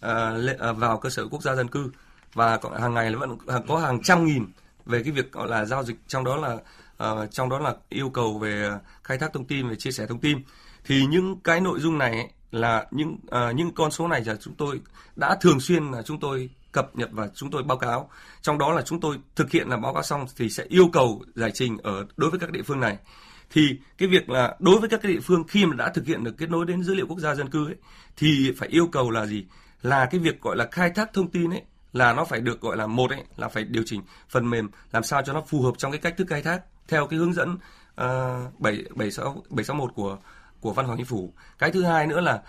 à, 0.00 0.30
lệ, 0.30 0.56
à, 0.60 0.72
vào 0.72 0.98
cơ 0.98 1.10
sở 1.10 1.28
quốc 1.28 1.42
gia 1.42 1.54
dân 1.54 1.68
cư 1.68 1.90
và 2.34 2.58
hàng 2.80 2.94
ngày 2.94 3.10
là 3.10 3.18
vẫn 3.18 3.38
có 3.68 3.78
hàng 3.78 4.02
trăm 4.02 4.24
nghìn 4.24 4.46
về 4.86 5.02
cái 5.02 5.12
việc 5.12 5.32
gọi 5.32 5.48
là 5.48 5.64
giao 5.64 5.84
dịch 5.84 5.96
trong 6.06 6.24
đó 6.24 6.36
là 6.36 6.56
à, 6.98 7.08
trong 7.30 7.48
đó 7.48 7.58
là 7.58 7.74
yêu 7.88 8.10
cầu 8.10 8.38
về 8.38 8.70
khai 9.02 9.18
thác 9.18 9.32
thông 9.32 9.44
tin 9.44 9.68
về 9.68 9.76
chia 9.76 9.90
sẻ 9.90 10.06
thông 10.06 10.20
tin 10.20 10.38
thì 10.84 11.06
những 11.06 11.40
cái 11.40 11.60
nội 11.60 11.80
dung 11.80 11.98
này 11.98 12.10
ấy, 12.10 12.30
là 12.50 12.86
những 12.90 13.18
uh, 13.26 13.54
những 13.54 13.74
con 13.74 13.90
số 13.90 14.08
này 14.08 14.22
là 14.24 14.36
chúng 14.40 14.54
tôi 14.54 14.80
đã 15.16 15.36
thường 15.40 15.60
xuyên 15.60 15.90
là 15.90 16.02
chúng 16.02 16.20
tôi 16.20 16.50
cập 16.72 16.96
nhật 16.96 17.08
và 17.12 17.28
chúng 17.34 17.50
tôi 17.50 17.62
báo 17.62 17.78
cáo. 17.78 18.10
Trong 18.42 18.58
đó 18.58 18.72
là 18.72 18.82
chúng 18.82 19.00
tôi 19.00 19.18
thực 19.36 19.50
hiện 19.50 19.68
là 19.68 19.76
báo 19.76 19.94
cáo 19.94 20.02
xong 20.02 20.26
thì 20.36 20.48
sẽ 20.48 20.64
yêu 20.68 20.88
cầu 20.92 21.22
giải 21.34 21.50
trình 21.54 21.78
ở 21.82 22.06
đối 22.16 22.30
với 22.30 22.40
các 22.40 22.50
địa 22.50 22.62
phương 22.62 22.80
này. 22.80 22.96
Thì 23.50 23.62
cái 23.98 24.08
việc 24.08 24.30
là 24.30 24.56
đối 24.58 24.80
với 24.80 24.88
các 24.88 25.00
cái 25.02 25.12
địa 25.12 25.20
phương 25.20 25.44
khi 25.48 25.66
mà 25.66 25.76
đã 25.76 25.92
thực 25.94 26.06
hiện 26.06 26.24
được 26.24 26.34
kết 26.38 26.50
nối 26.50 26.66
đến 26.66 26.82
dữ 26.82 26.94
liệu 26.94 27.06
quốc 27.06 27.18
gia 27.18 27.34
dân 27.34 27.50
cư 27.50 27.66
ấy 27.66 27.76
thì 28.16 28.52
phải 28.58 28.68
yêu 28.68 28.86
cầu 28.92 29.10
là 29.10 29.26
gì? 29.26 29.46
Là 29.82 30.06
cái 30.10 30.20
việc 30.20 30.40
gọi 30.40 30.56
là 30.56 30.68
khai 30.70 30.90
thác 30.90 31.12
thông 31.12 31.30
tin 31.30 31.50
ấy 31.50 31.62
là 31.96 32.12
nó 32.12 32.24
phải 32.24 32.40
được 32.40 32.60
gọi 32.60 32.76
là 32.76 32.86
một 32.86 33.10
ấy 33.10 33.24
là 33.36 33.48
phải 33.48 33.64
điều 33.64 33.82
chỉnh 33.86 34.02
phần 34.28 34.50
mềm 34.50 34.68
làm 34.92 35.02
sao 35.02 35.22
cho 35.22 35.32
nó 35.32 35.42
phù 35.46 35.62
hợp 35.62 35.74
trong 35.78 35.92
cái 35.92 36.00
cách 36.00 36.14
thức 36.16 36.26
khai 36.30 36.42
thác 36.42 36.62
theo 36.88 37.06
cái 37.06 37.18
hướng 37.18 37.32
dẫn 37.32 37.58
à, 37.94 38.38
bảy 38.58 38.84
bảy 38.94 39.10
sáu 39.10 39.42
bảy 39.50 39.64
sáu 39.64 39.76
một 39.76 39.94
của 39.94 40.18
của 40.60 40.72
văn 40.72 40.86
phòng 40.86 40.96
chính 40.96 41.06
phủ 41.06 41.32
cái 41.58 41.70
thứ 41.70 41.82
hai 41.84 42.06
nữa 42.06 42.20
là 42.20 42.42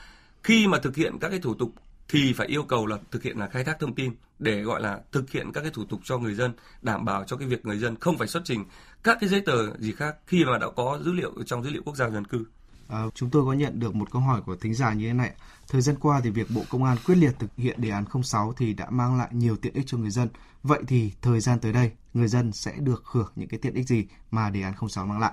khi 0.43 0.67
mà 0.67 0.79
thực 0.79 0.95
hiện 0.95 1.19
các 1.19 1.29
cái 1.29 1.39
thủ 1.39 1.53
tục 1.53 1.71
thì 2.09 2.33
phải 2.33 2.47
yêu 2.47 2.63
cầu 2.63 2.85
là 2.85 2.97
thực 3.11 3.23
hiện 3.23 3.37
là 3.37 3.47
khai 3.47 3.63
thác 3.63 3.79
thông 3.79 3.95
tin 3.95 4.15
để 4.39 4.61
gọi 4.61 4.81
là 4.81 4.99
thực 5.11 5.31
hiện 5.31 5.51
các 5.51 5.61
cái 5.61 5.71
thủ 5.71 5.85
tục 5.85 5.99
cho 6.03 6.17
người 6.17 6.35
dân 6.35 6.53
đảm 6.81 7.05
bảo 7.05 7.23
cho 7.23 7.37
cái 7.37 7.47
việc 7.47 7.65
người 7.65 7.77
dân 7.77 7.95
không 7.95 8.17
phải 8.17 8.27
xuất 8.27 8.41
trình 8.45 8.65
các 9.03 9.17
cái 9.21 9.29
giấy 9.29 9.41
tờ 9.41 9.77
gì 9.77 9.91
khác 9.91 10.15
khi 10.27 10.45
mà 10.45 10.57
đã 10.57 10.67
có 10.75 10.99
dữ 11.05 11.11
liệu 11.11 11.33
trong 11.45 11.63
dữ 11.63 11.69
liệu 11.69 11.81
quốc 11.85 11.95
gia 11.95 12.09
dân 12.09 12.25
cư 12.25 12.45
À, 12.87 13.03
chúng 13.15 13.29
tôi 13.29 13.45
có 13.45 13.53
nhận 13.53 13.79
được 13.79 13.95
một 13.95 14.11
câu 14.11 14.21
hỏi 14.21 14.41
của 14.41 14.55
thính 14.55 14.73
giả 14.73 14.93
như 14.93 15.07
thế 15.07 15.13
này. 15.13 15.31
Thời 15.67 15.81
gian 15.81 15.95
qua 15.99 16.21
thì 16.23 16.29
việc 16.29 16.47
Bộ 16.55 16.61
Công 16.69 16.83
an 16.83 16.97
quyết 17.05 17.15
liệt 17.15 17.31
thực 17.39 17.55
hiện 17.57 17.81
đề 17.81 17.89
án 17.89 18.05
06 18.23 18.53
thì 18.57 18.73
đã 18.73 18.89
mang 18.89 19.17
lại 19.17 19.27
nhiều 19.31 19.55
tiện 19.55 19.73
ích 19.73 19.83
cho 19.87 19.97
người 19.97 20.09
dân. 20.09 20.27
Vậy 20.63 20.79
thì 20.87 21.11
thời 21.21 21.39
gian 21.39 21.59
tới 21.59 21.73
đây, 21.73 21.91
người 22.13 22.27
dân 22.27 22.51
sẽ 22.51 22.73
được 22.79 23.03
hưởng 23.05 23.31
những 23.35 23.49
cái 23.49 23.59
tiện 23.59 23.73
ích 23.73 23.87
gì 23.87 24.07
mà 24.31 24.49
đề 24.49 24.61
án 24.61 24.73
06 24.89 25.05
mang 25.05 25.19
lại? 25.19 25.31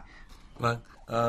Vâng, 0.59 0.79
à, 1.07 1.21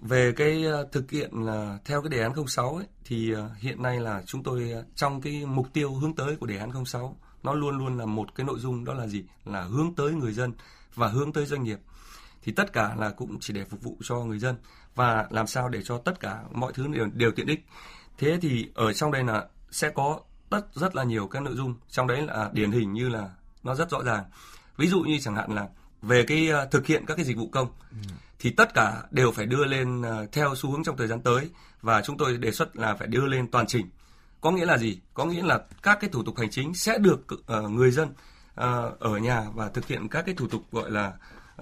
về 0.00 0.32
cái 0.36 0.64
ờ, 0.64 0.88
thực 0.92 1.10
hiện 1.10 1.30
là 1.44 1.78
theo 1.84 2.02
cái 2.02 2.08
đề 2.08 2.22
án 2.22 2.46
06 2.46 2.76
ấy, 2.76 2.86
thì 3.04 3.32
ờ, 3.32 3.50
hiện 3.58 3.82
nay 3.82 4.00
là 4.00 4.22
chúng 4.26 4.42
tôi 4.42 4.74
trong 4.94 5.20
cái 5.20 5.46
mục 5.46 5.66
tiêu 5.72 5.94
hướng 5.94 6.14
tới 6.14 6.36
của 6.36 6.46
đề 6.46 6.58
án 6.58 6.84
06 6.84 7.16
nó 7.42 7.54
luôn 7.54 7.78
luôn 7.78 7.98
là 7.98 8.06
một 8.06 8.34
cái 8.34 8.46
nội 8.46 8.58
dung 8.58 8.84
đó 8.84 8.94
là 8.94 9.06
gì? 9.06 9.24
Là 9.44 9.62
hướng 9.62 9.94
tới 9.94 10.12
người 10.12 10.32
dân 10.32 10.52
và 10.94 11.08
hướng 11.08 11.32
tới 11.32 11.46
doanh 11.46 11.62
nghiệp 11.62 11.78
thì 12.42 12.52
tất 12.52 12.72
cả 12.72 12.94
là 12.98 13.10
cũng 13.10 13.40
chỉ 13.40 13.52
để 13.52 13.64
phục 13.64 13.82
vụ 13.82 13.96
cho 14.02 14.16
người 14.16 14.38
dân 14.38 14.56
và 14.94 15.26
làm 15.30 15.46
sao 15.46 15.68
để 15.68 15.82
cho 15.84 15.98
tất 15.98 16.20
cả 16.20 16.42
mọi 16.52 16.72
thứ 16.72 16.86
đều, 16.86 17.06
đều 17.12 17.30
tiện 17.30 17.46
ích. 17.46 17.66
Thế 18.18 18.38
thì 18.42 18.70
ở 18.74 18.92
trong 18.92 19.12
đây 19.12 19.24
là 19.24 19.46
sẽ 19.70 19.90
có 19.90 20.20
rất 20.50 20.74
rất 20.74 20.96
là 20.96 21.04
nhiều 21.04 21.26
các 21.26 21.42
nội 21.42 21.54
dung 21.54 21.74
trong 21.88 22.06
đấy 22.06 22.22
là 22.22 22.50
điển 22.52 22.72
hình 22.72 22.92
như 22.92 23.08
là 23.08 23.30
nó 23.62 23.74
rất 23.74 23.90
rõ 23.90 24.02
ràng. 24.02 24.24
Ví 24.76 24.88
dụ 24.88 25.00
như 25.00 25.18
chẳng 25.20 25.36
hạn 25.36 25.54
là 25.54 25.68
về 26.02 26.24
cái 26.26 26.48
thực 26.70 26.86
hiện 26.86 27.04
các 27.06 27.14
cái 27.14 27.24
dịch 27.24 27.36
vụ 27.36 27.48
công 27.52 27.68
ừ 27.90 27.96
thì 28.38 28.50
tất 28.50 28.74
cả 28.74 29.02
đều 29.10 29.32
phải 29.32 29.46
đưa 29.46 29.64
lên 29.64 30.02
ờ, 30.02 30.26
theo 30.32 30.54
xu 30.54 30.70
hướng 30.70 30.84
trong 30.84 30.96
thời 30.96 31.06
gian 31.06 31.20
tới 31.20 31.50
và 31.82 32.02
chúng 32.02 32.16
tôi 32.18 32.36
đề 32.36 32.50
xuất 32.50 32.76
là 32.76 32.94
phải 32.94 33.08
đưa 33.08 33.26
lên 33.26 33.50
toàn 33.50 33.66
trình. 33.66 33.90
Có 34.40 34.50
nghĩa 34.50 34.66
là 34.66 34.78
gì? 34.78 35.00
Có 35.14 35.24
nghĩa 35.24 35.42
là 35.42 35.60
các 35.82 35.98
cái 36.00 36.10
thủ 36.10 36.22
tục 36.22 36.38
hành 36.38 36.50
chính 36.50 36.74
sẽ 36.74 36.98
được 36.98 37.26
uh, 37.32 37.70
người 37.70 37.90
dân 37.90 38.08
uh, 38.08 39.00
ở 39.00 39.18
nhà 39.22 39.42
và 39.54 39.68
thực 39.68 39.86
hiện 39.86 40.08
các 40.08 40.26
cái 40.26 40.34
thủ 40.34 40.48
tục 40.48 40.62
gọi 40.72 40.90
là 40.90 41.12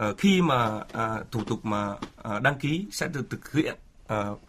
uh, 0.09 0.19
khi 0.19 0.43
mà 0.43 0.75
uh, 0.77 1.31
thủ 1.31 1.45
tục 1.45 1.65
mà 1.65 1.91
uh, 1.93 2.43
đăng 2.43 2.59
ký 2.59 2.87
sẽ 2.93 3.09
được 3.09 3.31
thực 3.31 3.53
hiện 3.53 3.77
uh, 4.13 4.41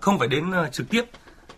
không 0.00 0.18
phải 0.18 0.28
đến 0.28 0.50
uh, 0.50 0.72
trực 0.72 0.88
tiếp 0.88 1.04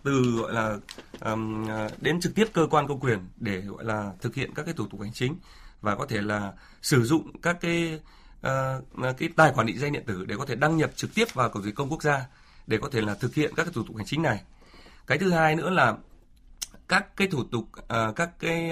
từ 0.03 0.23
gọi 0.43 0.53
là 0.53 0.77
um, 1.21 1.67
đến 2.01 2.21
trực 2.21 2.35
tiếp 2.35 2.47
cơ 2.53 2.67
quan 2.71 2.89
công 2.89 3.01
quyền 3.01 3.19
để 3.37 3.61
gọi 3.61 3.85
là 3.85 4.13
thực 4.21 4.35
hiện 4.35 4.55
các 4.55 4.63
cái 4.63 4.75
thủ 4.75 4.87
tục 4.87 5.01
hành 5.01 5.13
chính 5.13 5.37
và 5.81 5.97
có 5.97 6.07
thể 6.07 6.23
là 6.23 6.53
sử 6.83 7.05
dụng 7.05 7.41
các 7.43 7.57
cái 7.61 8.01
uh, 8.47 9.17
cái 9.19 9.29
tài 9.37 9.53
khoản 9.53 9.67
định 9.67 9.79
danh 9.79 9.93
điện 9.93 10.05
tử 10.07 10.25
để 10.25 10.37
có 10.39 10.47
thể 10.47 10.55
đăng 10.55 10.77
nhập 10.77 10.91
trực 10.97 11.15
tiếp 11.15 11.35
vào 11.35 11.49
cổng 11.49 11.63
dịch 11.63 11.75
công 11.75 11.91
quốc 11.91 12.03
gia 12.03 12.27
để 12.67 12.79
có 12.83 12.89
thể 12.93 13.01
là 13.01 13.15
thực 13.15 13.35
hiện 13.35 13.55
các 13.57 13.65
cái 13.65 13.73
thủ 13.73 13.83
tục 13.87 13.97
hành 13.97 14.07
chính 14.07 14.23
này. 14.23 14.43
Cái 15.07 15.19
thứ 15.19 15.31
hai 15.31 15.57
nữa 15.57 15.71
là 15.71 15.97
các 16.89 17.17
cái 17.17 17.29
thủ 17.29 17.45
tục 17.45 17.65
uh, 17.79 18.17
các 18.17 18.31
cái 18.39 18.71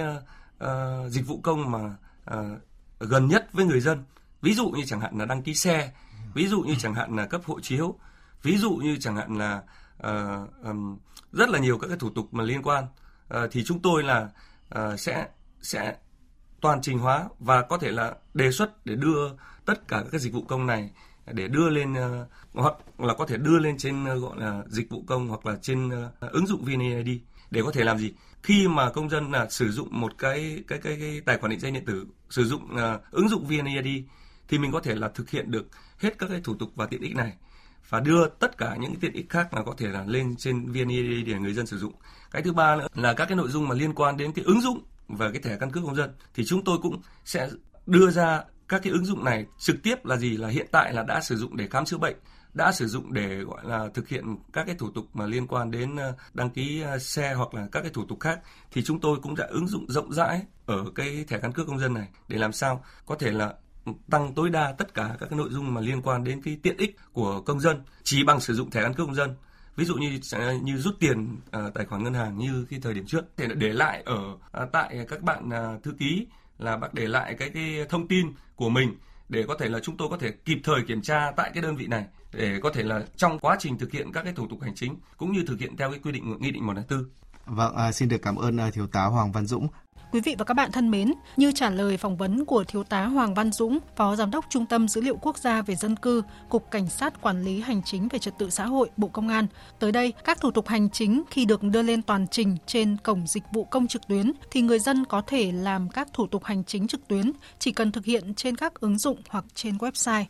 uh, 0.64 1.10
dịch 1.10 1.26
vụ 1.26 1.40
công 1.42 1.70
mà 1.70 1.96
uh, 2.34 2.60
gần 2.98 3.28
nhất 3.28 3.48
với 3.52 3.64
người 3.64 3.80
dân 3.80 4.04
ví 4.42 4.54
dụ 4.54 4.70
như 4.70 4.84
chẳng 4.86 5.00
hạn 5.00 5.18
là 5.18 5.24
đăng 5.24 5.42
ký 5.42 5.54
xe 5.54 5.92
ví 6.34 6.46
dụ 6.48 6.60
như 6.60 6.74
chẳng 6.78 6.94
hạn 6.94 7.16
là 7.16 7.26
cấp 7.26 7.40
hộ 7.44 7.60
chiếu 7.60 7.98
ví 8.42 8.58
dụ 8.58 8.70
như 8.70 8.96
chẳng 9.00 9.16
hạn 9.16 9.38
là 9.38 9.62
uh, 9.96 10.64
um, 10.64 10.98
rất 11.32 11.48
là 11.48 11.58
nhiều 11.58 11.78
các 11.78 11.88
cái 11.88 11.96
thủ 11.96 12.10
tục 12.10 12.34
mà 12.34 12.44
liên 12.44 12.62
quan 12.62 12.84
uh, 13.34 13.38
thì 13.50 13.64
chúng 13.64 13.82
tôi 13.82 14.02
là 14.02 14.28
uh, 14.78 15.00
sẽ 15.00 15.28
sẽ 15.62 15.96
toàn 16.60 16.82
trình 16.82 16.98
hóa 16.98 17.28
và 17.38 17.62
có 17.62 17.78
thể 17.78 17.90
là 17.90 18.14
đề 18.34 18.50
xuất 18.52 18.86
để 18.86 18.94
đưa 18.94 19.28
tất 19.64 19.88
cả 19.88 20.04
các 20.12 20.20
dịch 20.20 20.32
vụ 20.32 20.42
công 20.42 20.66
này 20.66 20.90
để 21.32 21.48
đưa 21.48 21.68
lên 21.68 21.94
ờ, 21.94 22.26
hoặc 22.52 22.74
là 22.98 23.14
có 23.14 23.26
thể 23.26 23.36
đưa 23.36 23.58
lên 23.58 23.78
trên 23.78 24.04
ờ, 24.04 24.18
gọi 24.18 24.40
là 24.40 24.62
dịch 24.68 24.90
vụ 24.90 25.04
công 25.06 25.28
hoặc 25.28 25.46
là 25.46 25.56
trên 25.62 25.90
ờ, 26.20 26.28
ứng 26.28 26.46
dụng 26.46 26.64
VNeID 26.64 27.08
để 27.50 27.62
có 27.62 27.72
thể 27.72 27.84
làm 27.84 27.98
gì 27.98 28.12
khi 28.42 28.68
mà 28.68 28.90
công 28.90 29.10
dân 29.10 29.32
là 29.32 29.48
sử 29.50 29.70
dụng 29.70 29.88
một 29.90 30.18
cái 30.18 30.64
cái 30.68 30.78
cái, 30.82 30.96
cái 31.00 31.20
tài 31.24 31.38
khoản 31.38 31.50
định 31.50 31.60
danh 31.60 31.72
điện 31.72 31.84
tử 31.84 32.06
sử 32.30 32.44
dụng 32.44 32.62
uh, 32.74 33.10
ứng 33.10 33.28
dụng 33.28 33.44
VNeID 33.44 34.04
thì 34.48 34.58
mình 34.58 34.72
có 34.72 34.80
thể 34.80 34.94
là 34.94 35.08
thực 35.08 35.30
hiện 35.30 35.50
được 35.50 35.68
hết 35.98 36.18
các 36.18 36.26
cái 36.30 36.40
thủ 36.44 36.54
tục 36.54 36.70
và 36.74 36.86
tiện 36.86 37.00
ích 37.00 37.16
này 37.16 37.32
và 37.88 38.00
đưa 38.00 38.28
tất 38.28 38.58
cả 38.58 38.76
những 38.80 38.96
tiện 38.96 39.12
ích 39.12 39.28
khác 39.28 39.48
mà 39.52 39.62
có 39.62 39.74
thể 39.78 39.86
là 39.86 40.04
lên 40.06 40.36
trên 40.36 40.66
VNeID 40.72 41.26
để 41.26 41.38
người 41.38 41.52
dân 41.52 41.66
sử 41.66 41.78
dụng. 41.78 41.92
Cái 42.30 42.42
thứ 42.42 42.52
ba 42.52 42.76
nữa 42.76 42.86
là 42.94 43.14
các 43.14 43.26
cái 43.26 43.36
nội 43.36 43.48
dung 43.48 43.68
mà 43.68 43.74
liên 43.74 43.94
quan 43.94 44.16
đến 44.16 44.32
cái 44.32 44.44
ứng 44.44 44.60
dụng 44.60 44.82
và 45.08 45.30
cái 45.30 45.42
thẻ 45.42 45.56
căn 45.60 45.70
cước 45.70 45.84
công 45.84 45.96
dân, 45.96 46.10
thì 46.34 46.44
chúng 46.46 46.64
tôi 46.64 46.78
cũng 46.82 47.02
sẽ 47.24 47.48
đưa 47.86 48.10
ra 48.10 48.42
các 48.68 48.80
cái 48.82 48.92
ứng 48.92 49.04
dụng 49.04 49.24
này 49.24 49.46
trực 49.58 49.76
tiếp 49.82 50.04
là 50.04 50.16
gì? 50.16 50.36
Là 50.36 50.48
hiện 50.48 50.66
tại 50.72 50.92
là 50.92 51.02
đã 51.02 51.20
sử 51.20 51.36
dụng 51.36 51.56
để 51.56 51.68
khám 51.68 51.84
chữa 51.84 51.98
bệnh, 51.98 52.16
đã 52.54 52.72
sử 52.72 52.86
dụng 52.86 53.12
để, 53.12 53.36
gọi 53.36 53.60
là, 53.64 53.88
thực 53.94 54.08
hiện 54.08 54.36
các 54.52 54.66
cái 54.66 54.74
thủ 54.74 54.90
tục 54.90 55.06
mà 55.12 55.26
liên 55.26 55.46
quan 55.46 55.70
đến 55.70 55.96
ờ, 55.96 56.14
đăng 56.34 56.50
ký 56.50 56.82
ờ, 56.82 56.98
xe 56.98 57.34
hoặc 57.34 57.54
là 57.54 57.68
các 57.72 57.80
cái 57.80 57.90
thủ 57.90 58.04
tục 58.08 58.20
khác. 58.20 58.40
Thì 58.72 58.82
chúng 58.82 59.00
tôi 59.00 59.18
cũng 59.22 59.34
đã 59.34 59.46
ứng 59.46 59.68
dụng 59.68 59.86
rộng 59.88 60.12
rãi 60.12 60.42
ở 60.66 60.84
cái 60.94 61.24
thẻ 61.28 61.38
căn 61.38 61.52
cước 61.52 61.66
công 61.66 61.78
dân 61.78 61.94
này 61.94 62.08
để 62.28 62.38
làm 62.38 62.52
sao 62.52 62.84
có 63.06 63.14
thể 63.14 63.30
là 63.30 63.54
tăng 64.10 64.34
tối 64.34 64.50
đa 64.50 64.72
tất 64.72 64.94
cả 64.94 65.16
các 65.20 65.26
cái 65.30 65.38
nội 65.38 65.48
dung 65.50 65.74
mà 65.74 65.80
liên 65.80 66.02
quan 66.02 66.24
đến 66.24 66.42
cái 66.42 66.58
tiện 66.62 66.76
ích 66.76 66.96
của 67.12 67.40
công 67.40 67.60
dân. 67.60 67.82
Chỉ 68.02 68.24
bằng 68.24 68.40
sử 68.40 68.54
dụng 68.54 68.70
thẻ 68.70 68.82
căn 68.82 68.94
cước 68.94 69.06
công 69.06 69.14
dân 69.14 69.34
ví 69.78 69.84
dụ 69.84 69.94
như 69.94 70.18
à, 70.32 70.52
như 70.62 70.76
rút 70.76 70.94
tiền 71.00 71.36
uh, 71.46 71.74
tài 71.74 71.86
khoản 71.86 72.04
ngân 72.04 72.14
hàng 72.14 72.38
như 72.38 72.66
khi 72.68 72.78
thời 72.78 72.94
điểm 72.94 73.06
trước 73.06 73.24
thì 73.36 73.44
để 73.54 73.68
lại 73.68 74.02
ở 74.06 74.32
uh, 74.62 74.72
tại 74.72 75.06
các 75.08 75.22
bạn 75.22 75.48
uh, 75.48 75.82
thư 75.82 75.92
ký 75.98 76.26
là 76.58 76.76
bác 76.76 76.94
để 76.94 77.06
lại 77.06 77.36
cái 77.38 77.50
cái 77.50 77.86
thông 77.88 78.08
tin 78.08 78.26
của 78.56 78.68
mình 78.68 78.96
để 79.28 79.44
có 79.48 79.56
thể 79.58 79.68
là 79.68 79.80
chúng 79.80 79.96
tôi 79.96 80.08
có 80.10 80.16
thể 80.16 80.30
kịp 80.44 80.58
thời 80.64 80.82
kiểm 80.88 81.02
tra 81.02 81.32
tại 81.36 81.50
cái 81.54 81.62
đơn 81.62 81.76
vị 81.76 81.86
này 81.86 82.04
để 82.32 82.60
có 82.62 82.70
thể 82.74 82.82
là 82.82 83.02
trong 83.16 83.38
quá 83.38 83.56
trình 83.58 83.78
thực 83.78 83.92
hiện 83.92 84.12
các 84.12 84.22
cái 84.22 84.32
thủ 84.32 84.46
tục 84.50 84.62
hành 84.62 84.74
chính 84.74 84.96
cũng 85.16 85.32
như 85.32 85.44
thực 85.46 85.60
hiện 85.60 85.76
theo 85.76 85.90
cái 85.90 86.00
quy 86.02 86.12
định 86.12 86.36
nghị 86.40 86.50
định 86.50 86.66
104. 86.66 87.04
Vâng, 87.46 87.76
à, 87.76 87.92
xin 87.92 88.08
được 88.08 88.22
cảm 88.22 88.36
ơn 88.36 88.56
à, 88.60 88.70
thiếu 88.70 88.86
tá 88.86 89.04
Hoàng 89.04 89.32
Văn 89.32 89.46
Dũng, 89.46 89.68
Quý 90.12 90.20
vị 90.20 90.34
và 90.38 90.44
các 90.44 90.54
bạn 90.54 90.72
thân 90.72 90.90
mến, 90.90 91.12
như 91.36 91.52
trả 91.52 91.70
lời 91.70 91.96
phỏng 91.96 92.16
vấn 92.16 92.44
của 92.44 92.64
Thiếu 92.64 92.84
tá 92.84 93.04
Hoàng 93.04 93.34
Văn 93.34 93.52
Dũng, 93.52 93.78
Phó 93.96 94.16
Giám 94.16 94.30
đốc 94.30 94.44
Trung 94.48 94.66
tâm 94.66 94.88
Dữ 94.88 95.00
liệu 95.00 95.16
Quốc 95.16 95.38
gia 95.38 95.62
về 95.62 95.74
Dân 95.74 95.96
cư, 95.96 96.22
Cục 96.48 96.70
Cảnh 96.70 96.88
sát 96.88 97.20
Quản 97.20 97.42
lý 97.42 97.60
Hành 97.60 97.82
chính 97.84 98.08
về 98.08 98.18
Trật 98.18 98.38
tự 98.38 98.50
xã 98.50 98.66
hội, 98.66 98.90
Bộ 98.96 99.08
Công 99.08 99.28
an. 99.28 99.46
Tới 99.78 99.92
đây, 99.92 100.12
các 100.24 100.40
thủ 100.40 100.50
tục 100.50 100.68
hành 100.68 100.90
chính 100.90 101.22
khi 101.30 101.44
được 101.44 101.62
đưa 101.62 101.82
lên 101.82 102.02
toàn 102.02 102.26
trình 102.30 102.56
trên 102.66 102.96
cổng 103.04 103.26
dịch 103.26 103.42
vụ 103.52 103.64
công 103.64 103.86
trực 103.86 104.02
tuyến 104.08 104.32
thì 104.50 104.60
người 104.60 104.78
dân 104.78 105.04
có 105.04 105.22
thể 105.26 105.52
làm 105.52 105.88
các 105.88 106.08
thủ 106.12 106.26
tục 106.26 106.44
hành 106.44 106.64
chính 106.64 106.86
trực 106.88 107.08
tuyến 107.08 107.32
chỉ 107.58 107.72
cần 107.72 107.92
thực 107.92 108.04
hiện 108.04 108.34
trên 108.34 108.56
các 108.56 108.80
ứng 108.80 108.98
dụng 108.98 109.22
hoặc 109.28 109.44
trên 109.54 109.76
website. 109.76 110.24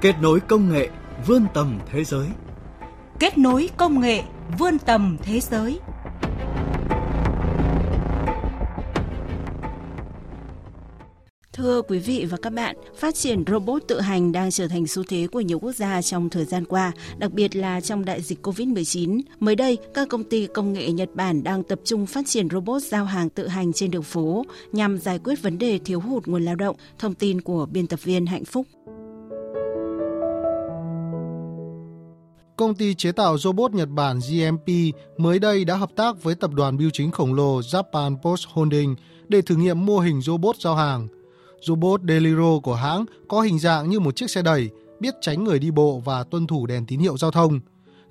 Kết 0.00 0.14
nối 0.22 0.40
công 0.40 0.72
nghệ 0.72 0.88
vươn 1.26 1.46
tầm 1.54 1.78
thế 1.92 2.04
giới. 2.04 2.26
Kết 3.20 3.38
nối 3.38 3.70
công 3.76 4.00
nghệ 4.00 4.22
vươn 4.58 4.78
tầm 4.78 5.16
thế 5.22 5.40
giới. 5.40 5.78
Thưa 11.52 11.82
quý 11.82 11.98
vị 11.98 12.26
và 12.30 12.36
các 12.42 12.52
bạn, 12.52 12.76
phát 12.96 13.14
triển 13.14 13.44
robot 13.46 13.82
tự 13.88 14.00
hành 14.00 14.32
đang 14.32 14.50
trở 14.50 14.68
thành 14.68 14.86
xu 14.86 15.02
thế 15.08 15.26
của 15.32 15.40
nhiều 15.40 15.58
quốc 15.58 15.72
gia 15.72 16.02
trong 16.02 16.30
thời 16.30 16.44
gian 16.44 16.64
qua, 16.64 16.92
đặc 17.18 17.32
biệt 17.32 17.56
là 17.56 17.80
trong 17.80 18.04
đại 18.04 18.22
dịch 18.22 18.46
COVID-19. 18.46 19.20
Mới 19.40 19.56
đây, 19.56 19.78
các 19.94 20.08
công 20.08 20.24
ty 20.24 20.46
công 20.46 20.72
nghệ 20.72 20.92
Nhật 20.92 21.08
Bản 21.14 21.42
đang 21.42 21.62
tập 21.62 21.80
trung 21.84 22.06
phát 22.06 22.26
triển 22.26 22.48
robot 22.50 22.82
giao 22.82 23.04
hàng 23.04 23.30
tự 23.30 23.48
hành 23.48 23.72
trên 23.72 23.90
đường 23.90 24.02
phố 24.02 24.44
nhằm 24.72 24.98
giải 24.98 25.18
quyết 25.18 25.42
vấn 25.42 25.58
đề 25.58 25.78
thiếu 25.78 26.00
hụt 26.00 26.26
nguồn 26.26 26.44
lao 26.44 26.54
động. 26.54 26.76
Thông 26.98 27.14
tin 27.14 27.40
của 27.40 27.66
biên 27.66 27.86
tập 27.86 28.00
viên 28.02 28.26
Hạnh 28.26 28.44
Phúc. 28.44 28.66
Công 32.56 32.74
ty 32.74 32.94
chế 32.94 33.12
tạo 33.12 33.38
robot 33.38 33.72
Nhật 33.72 33.88
Bản 33.88 34.18
GMP 34.18 34.68
mới 35.16 35.38
đây 35.38 35.64
đã 35.64 35.76
hợp 35.76 35.90
tác 35.96 36.22
với 36.22 36.34
tập 36.34 36.50
đoàn 36.54 36.76
bưu 36.76 36.90
chính 36.92 37.10
khổng 37.10 37.34
lồ 37.34 37.60
Japan 37.60 38.16
Post 38.22 38.46
Holding 38.52 38.96
để 39.28 39.42
thử 39.42 39.56
nghiệm 39.56 39.86
mô 39.86 39.98
hình 39.98 40.20
robot 40.22 40.56
giao 40.56 40.74
hàng. 40.74 41.08
Robot 41.60 42.00
Deliro 42.08 42.58
của 42.62 42.74
hãng 42.74 43.04
có 43.28 43.40
hình 43.40 43.58
dạng 43.58 43.90
như 43.90 44.00
một 44.00 44.16
chiếc 44.16 44.30
xe 44.30 44.42
đẩy, 44.42 44.70
biết 45.00 45.14
tránh 45.20 45.44
người 45.44 45.58
đi 45.58 45.70
bộ 45.70 46.02
và 46.04 46.24
tuân 46.24 46.46
thủ 46.46 46.66
đèn 46.66 46.86
tín 46.86 47.00
hiệu 47.00 47.16
giao 47.16 47.30
thông. 47.30 47.60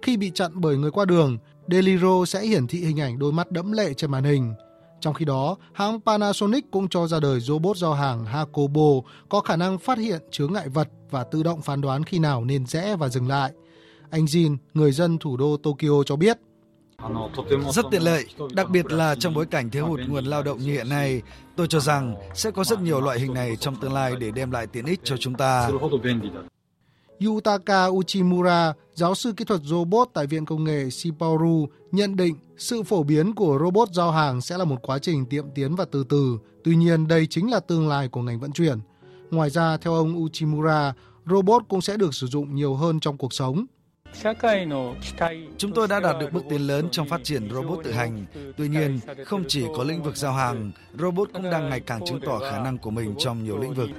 Khi 0.02 0.18
bị 0.18 0.32
chặn 0.34 0.52
bởi 0.56 0.78
người 0.78 0.92
qua 0.92 1.06
đường, 1.06 1.38
Deliro 1.68 2.26
sẽ 2.28 2.46
hiển 2.46 2.68
thị 2.68 2.80
hình 2.80 3.00
ảnh 3.00 3.20
đôi 3.20 3.32
mắt 3.32 3.52
đẫm 3.52 3.72
lệ 3.72 3.94
trên 3.94 4.12
màn 4.12 4.24
hình. 4.24 4.54
Trong 5.02 5.14
khi 5.14 5.26
đó, 5.26 5.56
hãng 5.74 6.02
Panasonic 6.06 6.72
cũng 6.72 6.88
cho 6.90 7.08
ra 7.08 7.20
đời 7.20 7.40
robot 7.40 7.78
giao 7.78 7.94
hàng 7.94 8.26
Hakobo 8.26 9.10
có 9.30 9.42
khả 9.42 9.56
năng 9.56 9.80
phát 9.80 9.98
hiện 9.98 10.22
chướng 10.32 10.54
ngại 10.54 10.70
vật 10.70 10.88
và 11.12 11.24
tự 11.24 11.44
động 11.44 11.62
phán 11.62 11.82
đoán 11.82 12.04
khi 12.04 12.20
nào 12.20 12.46
nên 12.46 12.66
rẽ 12.66 12.96
và 12.96 13.10
dừng 13.10 13.28
lại– 13.28 13.52
anh 14.16 14.26
Jin, 14.26 14.58
người 14.74 14.92
dân 14.92 15.18
thủ 15.18 15.38
đô 15.38 15.58
Tokyo 15.58 16.04
cho 16.06 16.16
biết. 16.16 16.38
Rất 17.74 17.86
tiện 17.92 18.02
lợi, 18.02 18.26
đặc 18.54 18.70
biệt 18.70 18.86
là 18.92 19.16
trong 19.16 19.34
bối 19.34 19.46
cảnh 19.46 19.70
thiếu 19.70 19.88
hụt 19.88 20.00
nguồn 20.08 20.26
lao 20.26 20.44
động 20.44 20.58
như 20.58 20.72
hiện 20.72 20.90
nay. 20.90 21.22
Tôi 21.56 21.68
cho 21.68 21.80
rằng 21.80 22.16
sẽ 22.34 22.52
có 22.52 22.64
rất 22.64 22.82
nhiều 22.82 23.02
loại 23.02 23.20
hình 23.20 23.34
này 23.34 23.56
trong 23.56 23.76
tương 23.76 23.94
lai 23.94 24.16
để 24.20 24.32
đem 24.32 24.52
lại 24.52 24.68
tiện 24.68 24.86
ích 24.86 25.00
cho 25.04 25.18
chúng 25.18 25.34
ta. 25.34 25.70
Yutaka 27.26 27.86
Uchimura, 27.86 28.74
giáo 28.94 29.16
sư 29.16 29.34
kỹ 29.38 29.46
thuật 29.46 29.62
robot 29.64 30.10
tại 30.14 30.28
Viện 30.28 30.46
Công 30.46 30.64
nghệ 30.64 30.90
Shipauru, 30.90 31.68
nhận 31.92 32.16
định 32.16 32.36
sự 32.58 32.84
phổ 32.84 33.04
biến 33.04 33.34
của 33.36 33.60
robot 33.62 33.90
giao 33.90 34.12
hàng 34.12 34.42
sẽ 34.42 34.58
là 34.58 34.66
một 34.66 34.78
quá 34.82 35.00
trình 35.00 35.26
tiệm 35.26 35.46
tiến 35.56 35.76
và 35.76 35.86
từ 35.92 36.04
từ. 36.10 36.38
Tuy 36.64 36.76
nhiên, 36.76 37.08
đây 37.08 37.28
chính 37.30 37.52
là 37.52 37.60
tương 37.60 37.88
lai 37.88 38.08
của 38.08 38.22
ngành 38.22 38.40
vận 38.40 38.52
chuyển. 38.52 38.80
Ngoài 39.32 39.50
ra, 39.50 39.78
theo 39.78 39.94
ông 39.94 40.24
Uchimura, 40.24 40.94
robot 41.26 41.64
cũng 41.70 41.82
sẽ 41.82 41.98
được 41.98 42.14
sử 42.14 42.28
dụng 42.28 42.56
nhiều 42.56 42.76
hơn 42.76 43.00
trong 43.00 43.18
cuộc 43.18 43.34
sống. 43.34 43.66
Chúng 45.58 45.72
tôi 45.72 45.88
đã 45.88 46.00
đạt 46.00 46.16
được 46.20 46.34
bước 46.34 46.44
tiến 46.50 46.68
lớn 46.68 46.88
trong 46.92 47.08
phát 47.08 47.24
triển 47.24 47.50
robot 47.50 47.84
tự 47.84 47.92
hành. 47.92 48.26
Tuy 48.58 48.68
nhiên, 48.68 49.00
không 49.26 49.44
chỉ 49.48 49.66
có 49.78 49.84
lĩnh 49.84 50.04
vực 50.04 50.18
giao 50.18 50.34
hàng, 50.34 50.72
robot 51.00 51.30
cũng 51.34 51.44
đang 51.44 51.70
ngày 51.70 51.80
càng 51.80 52.06
chứng 52.06 52.20
tỏ 52.26 52.40
khả 52.40 52.60
năng 52.60 52.78
của 52.78 52.92
mình 52.92 53.16
trong 53.18 53.44
nhiều 53.44 53.58
lĩnh 53.58 53.74
vực. 53.74 53.90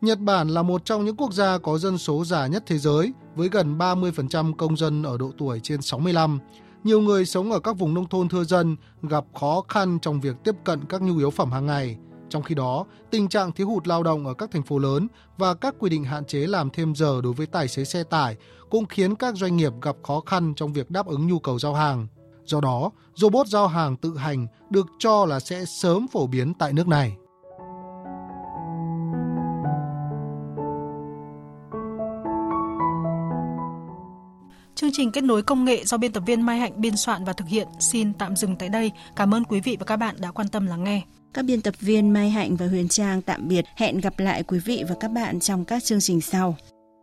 Nhật 0.00 0.18
Bản 0.18 0.48
là 0.48 0.62
một 0.62 0.84
trong 0.84 1.04
những 1.04 1.16
quốc 1.16 1.32
gia 1.32 1.58
có 1.58 1.78
dân 1.78 1.98
số 1.98 2.24
già 2.24 2.46
nhất 2.46 2.62
thế 2.66 2.78
giới, 2.78 3.12
với 3.34 3.48
gần 3.48 3.78
30% 3.78 4.54
công 4.54 4.76
dân 4.76 5.02
ở 5.02 5.16
độ 5.18 5.30
tuổi 5.38 5.60
trên 5.62 5.82
65. 5.82 6.38
Nhiều 6.84 7.00
người 7.00 7.26
sống 7.26 7.52
ở 7.52 7.60
các 7.60 7.78
vùng 7.78 7.94
nông 7.94 8.08
thôn 8.08 8.28
thưa 8.28 8.44
dân 8.44 8.76
gặp 9.02 9.24
khó 9.40 9.64
khăn 9.68 9.98
trong 10.02 10.20
việc 10.20 10.36
tiếp 10.44 10.54
cận 10.64 10.80
các 10.88 11.02
nhu 11.02 11.18
yếu 11.18 11.30
phẩm 11.30 11.52
hàng 11.52 11.66
ngày. 11.66 11.96
Trong 12.34 12.42
khi 12.42 12.54
đó, 12.54 12.84
tình 13.10 13.28
trạng 13.28 13.52
thiếu 13.52 13.68
hụt 13.68 13.86
lao 13.86 14.02
động 14.02 14.26
ở 14.26 14.34
các 14.34 14.50
thành 14.50 14.62
phố 14.62 14.78
lớn 14.78 15.06
và 15.38 15.54
các 15.54 15.74
quy 15.78 15.90
định 15.90 16.04
hạn 16.04 16.24
chế 16.24 16.38
làm 16.38 16.70
thêm 16.70 16.94
giờ 16.94 17.20
đối 17.22 17.32
với 17.32 17.46
tài 17.46 17.68
xế 17.68 17.84
xe 17.84 18.04
tải 18.04 18.36
cũng 18.70 18.86
khiến 18.86 19.14
các 19.14 19.36
doanh 19.36 19.56
nghiệp 19.56 19.72
gặp 19.82 19.96
khó 20.02 20.20
khăn 20.26 20.54
trong 20.56 20.72
việc 20.72 20.90
đáp 20.90 21.06
ứng 21.06 21.26
nhu 21.26 21.38
cầu 21.38 21.58
giao 21.58 21.74
hàng. 21.74 22.06
Do 22.44 22.60
đó, 22.60 22.90
robot 23.14 23.46
giao 23.46 23.68
hàng 23.68 23.96
tự 23.96 24.16
hành 24.16 24.46
được 24.70 24.86
cho 24.98 25.26
là 25.26 25.40
sẽ 25.40 25.64
sớm 25.64 26.06
phổ 26.08 26.26
biến 26.26 26.54
tại 26.54 26.72
nước 26.72 26.88
này. 26.88 27.16
Chương 34.74 34.90
trình 34.92 35.12
kết 35.12 35.24
nối 35.24 35.42
công 35.42 35.64
nghệ 35.64 35.84
do 35.84 35.96
biên 35.96 36.12
tập 36.12 36.22
viên 36.26 36.42
Mai 36.42 36.58
Hạnh 36.58 36.80
biên 36.80 36.96
soạn 36.96 37.24
và 37.24 37.32
thực 37.32 37.48
hiện 37.48 37.68
xin 37.80 38.12
tạm 38.12 38.36
dừng 38.36 38.56
tại 38.56 38.68
đây. 38.68 38.92
Cảm 39.16 39.34
ơn 39.34 39.44
quý 39.44 39.60
vị 39.60 39.76
và 39.80 39.86
các 39.86 39.96
bạn 39.96 40.16
đã 40.18 40.30
quan 40.30 40.48
tâm 40.48 40.66
lắng 40.66 40.84
nghe. 40.84 41.02
Các 41.34 41.44
biên 41.44 41.60
tập 41.60 41.74
viên 41.80 42.12
Mai 42.12 42.30
Hạnh 42.30 42.56
và 42.56 42.66
Huyền 42.66 42.88
Trang 42.88 43.22
tạm 43.22 43.48
biệt. 43.48 43.64
Hẹn 43.76 44.00
gặp 44.00 44.18
lại 44.18 44.42
quý 44.42 44.58
vị 44.58 44.84
và 44.88 44.94
các 45.00 45.08
bạn 45.08 45.40
trong 45.40 45.64
các 45.64 45.84
chương 45.84 46.00
trình 46.00 46.20
sau. 46.20 46.56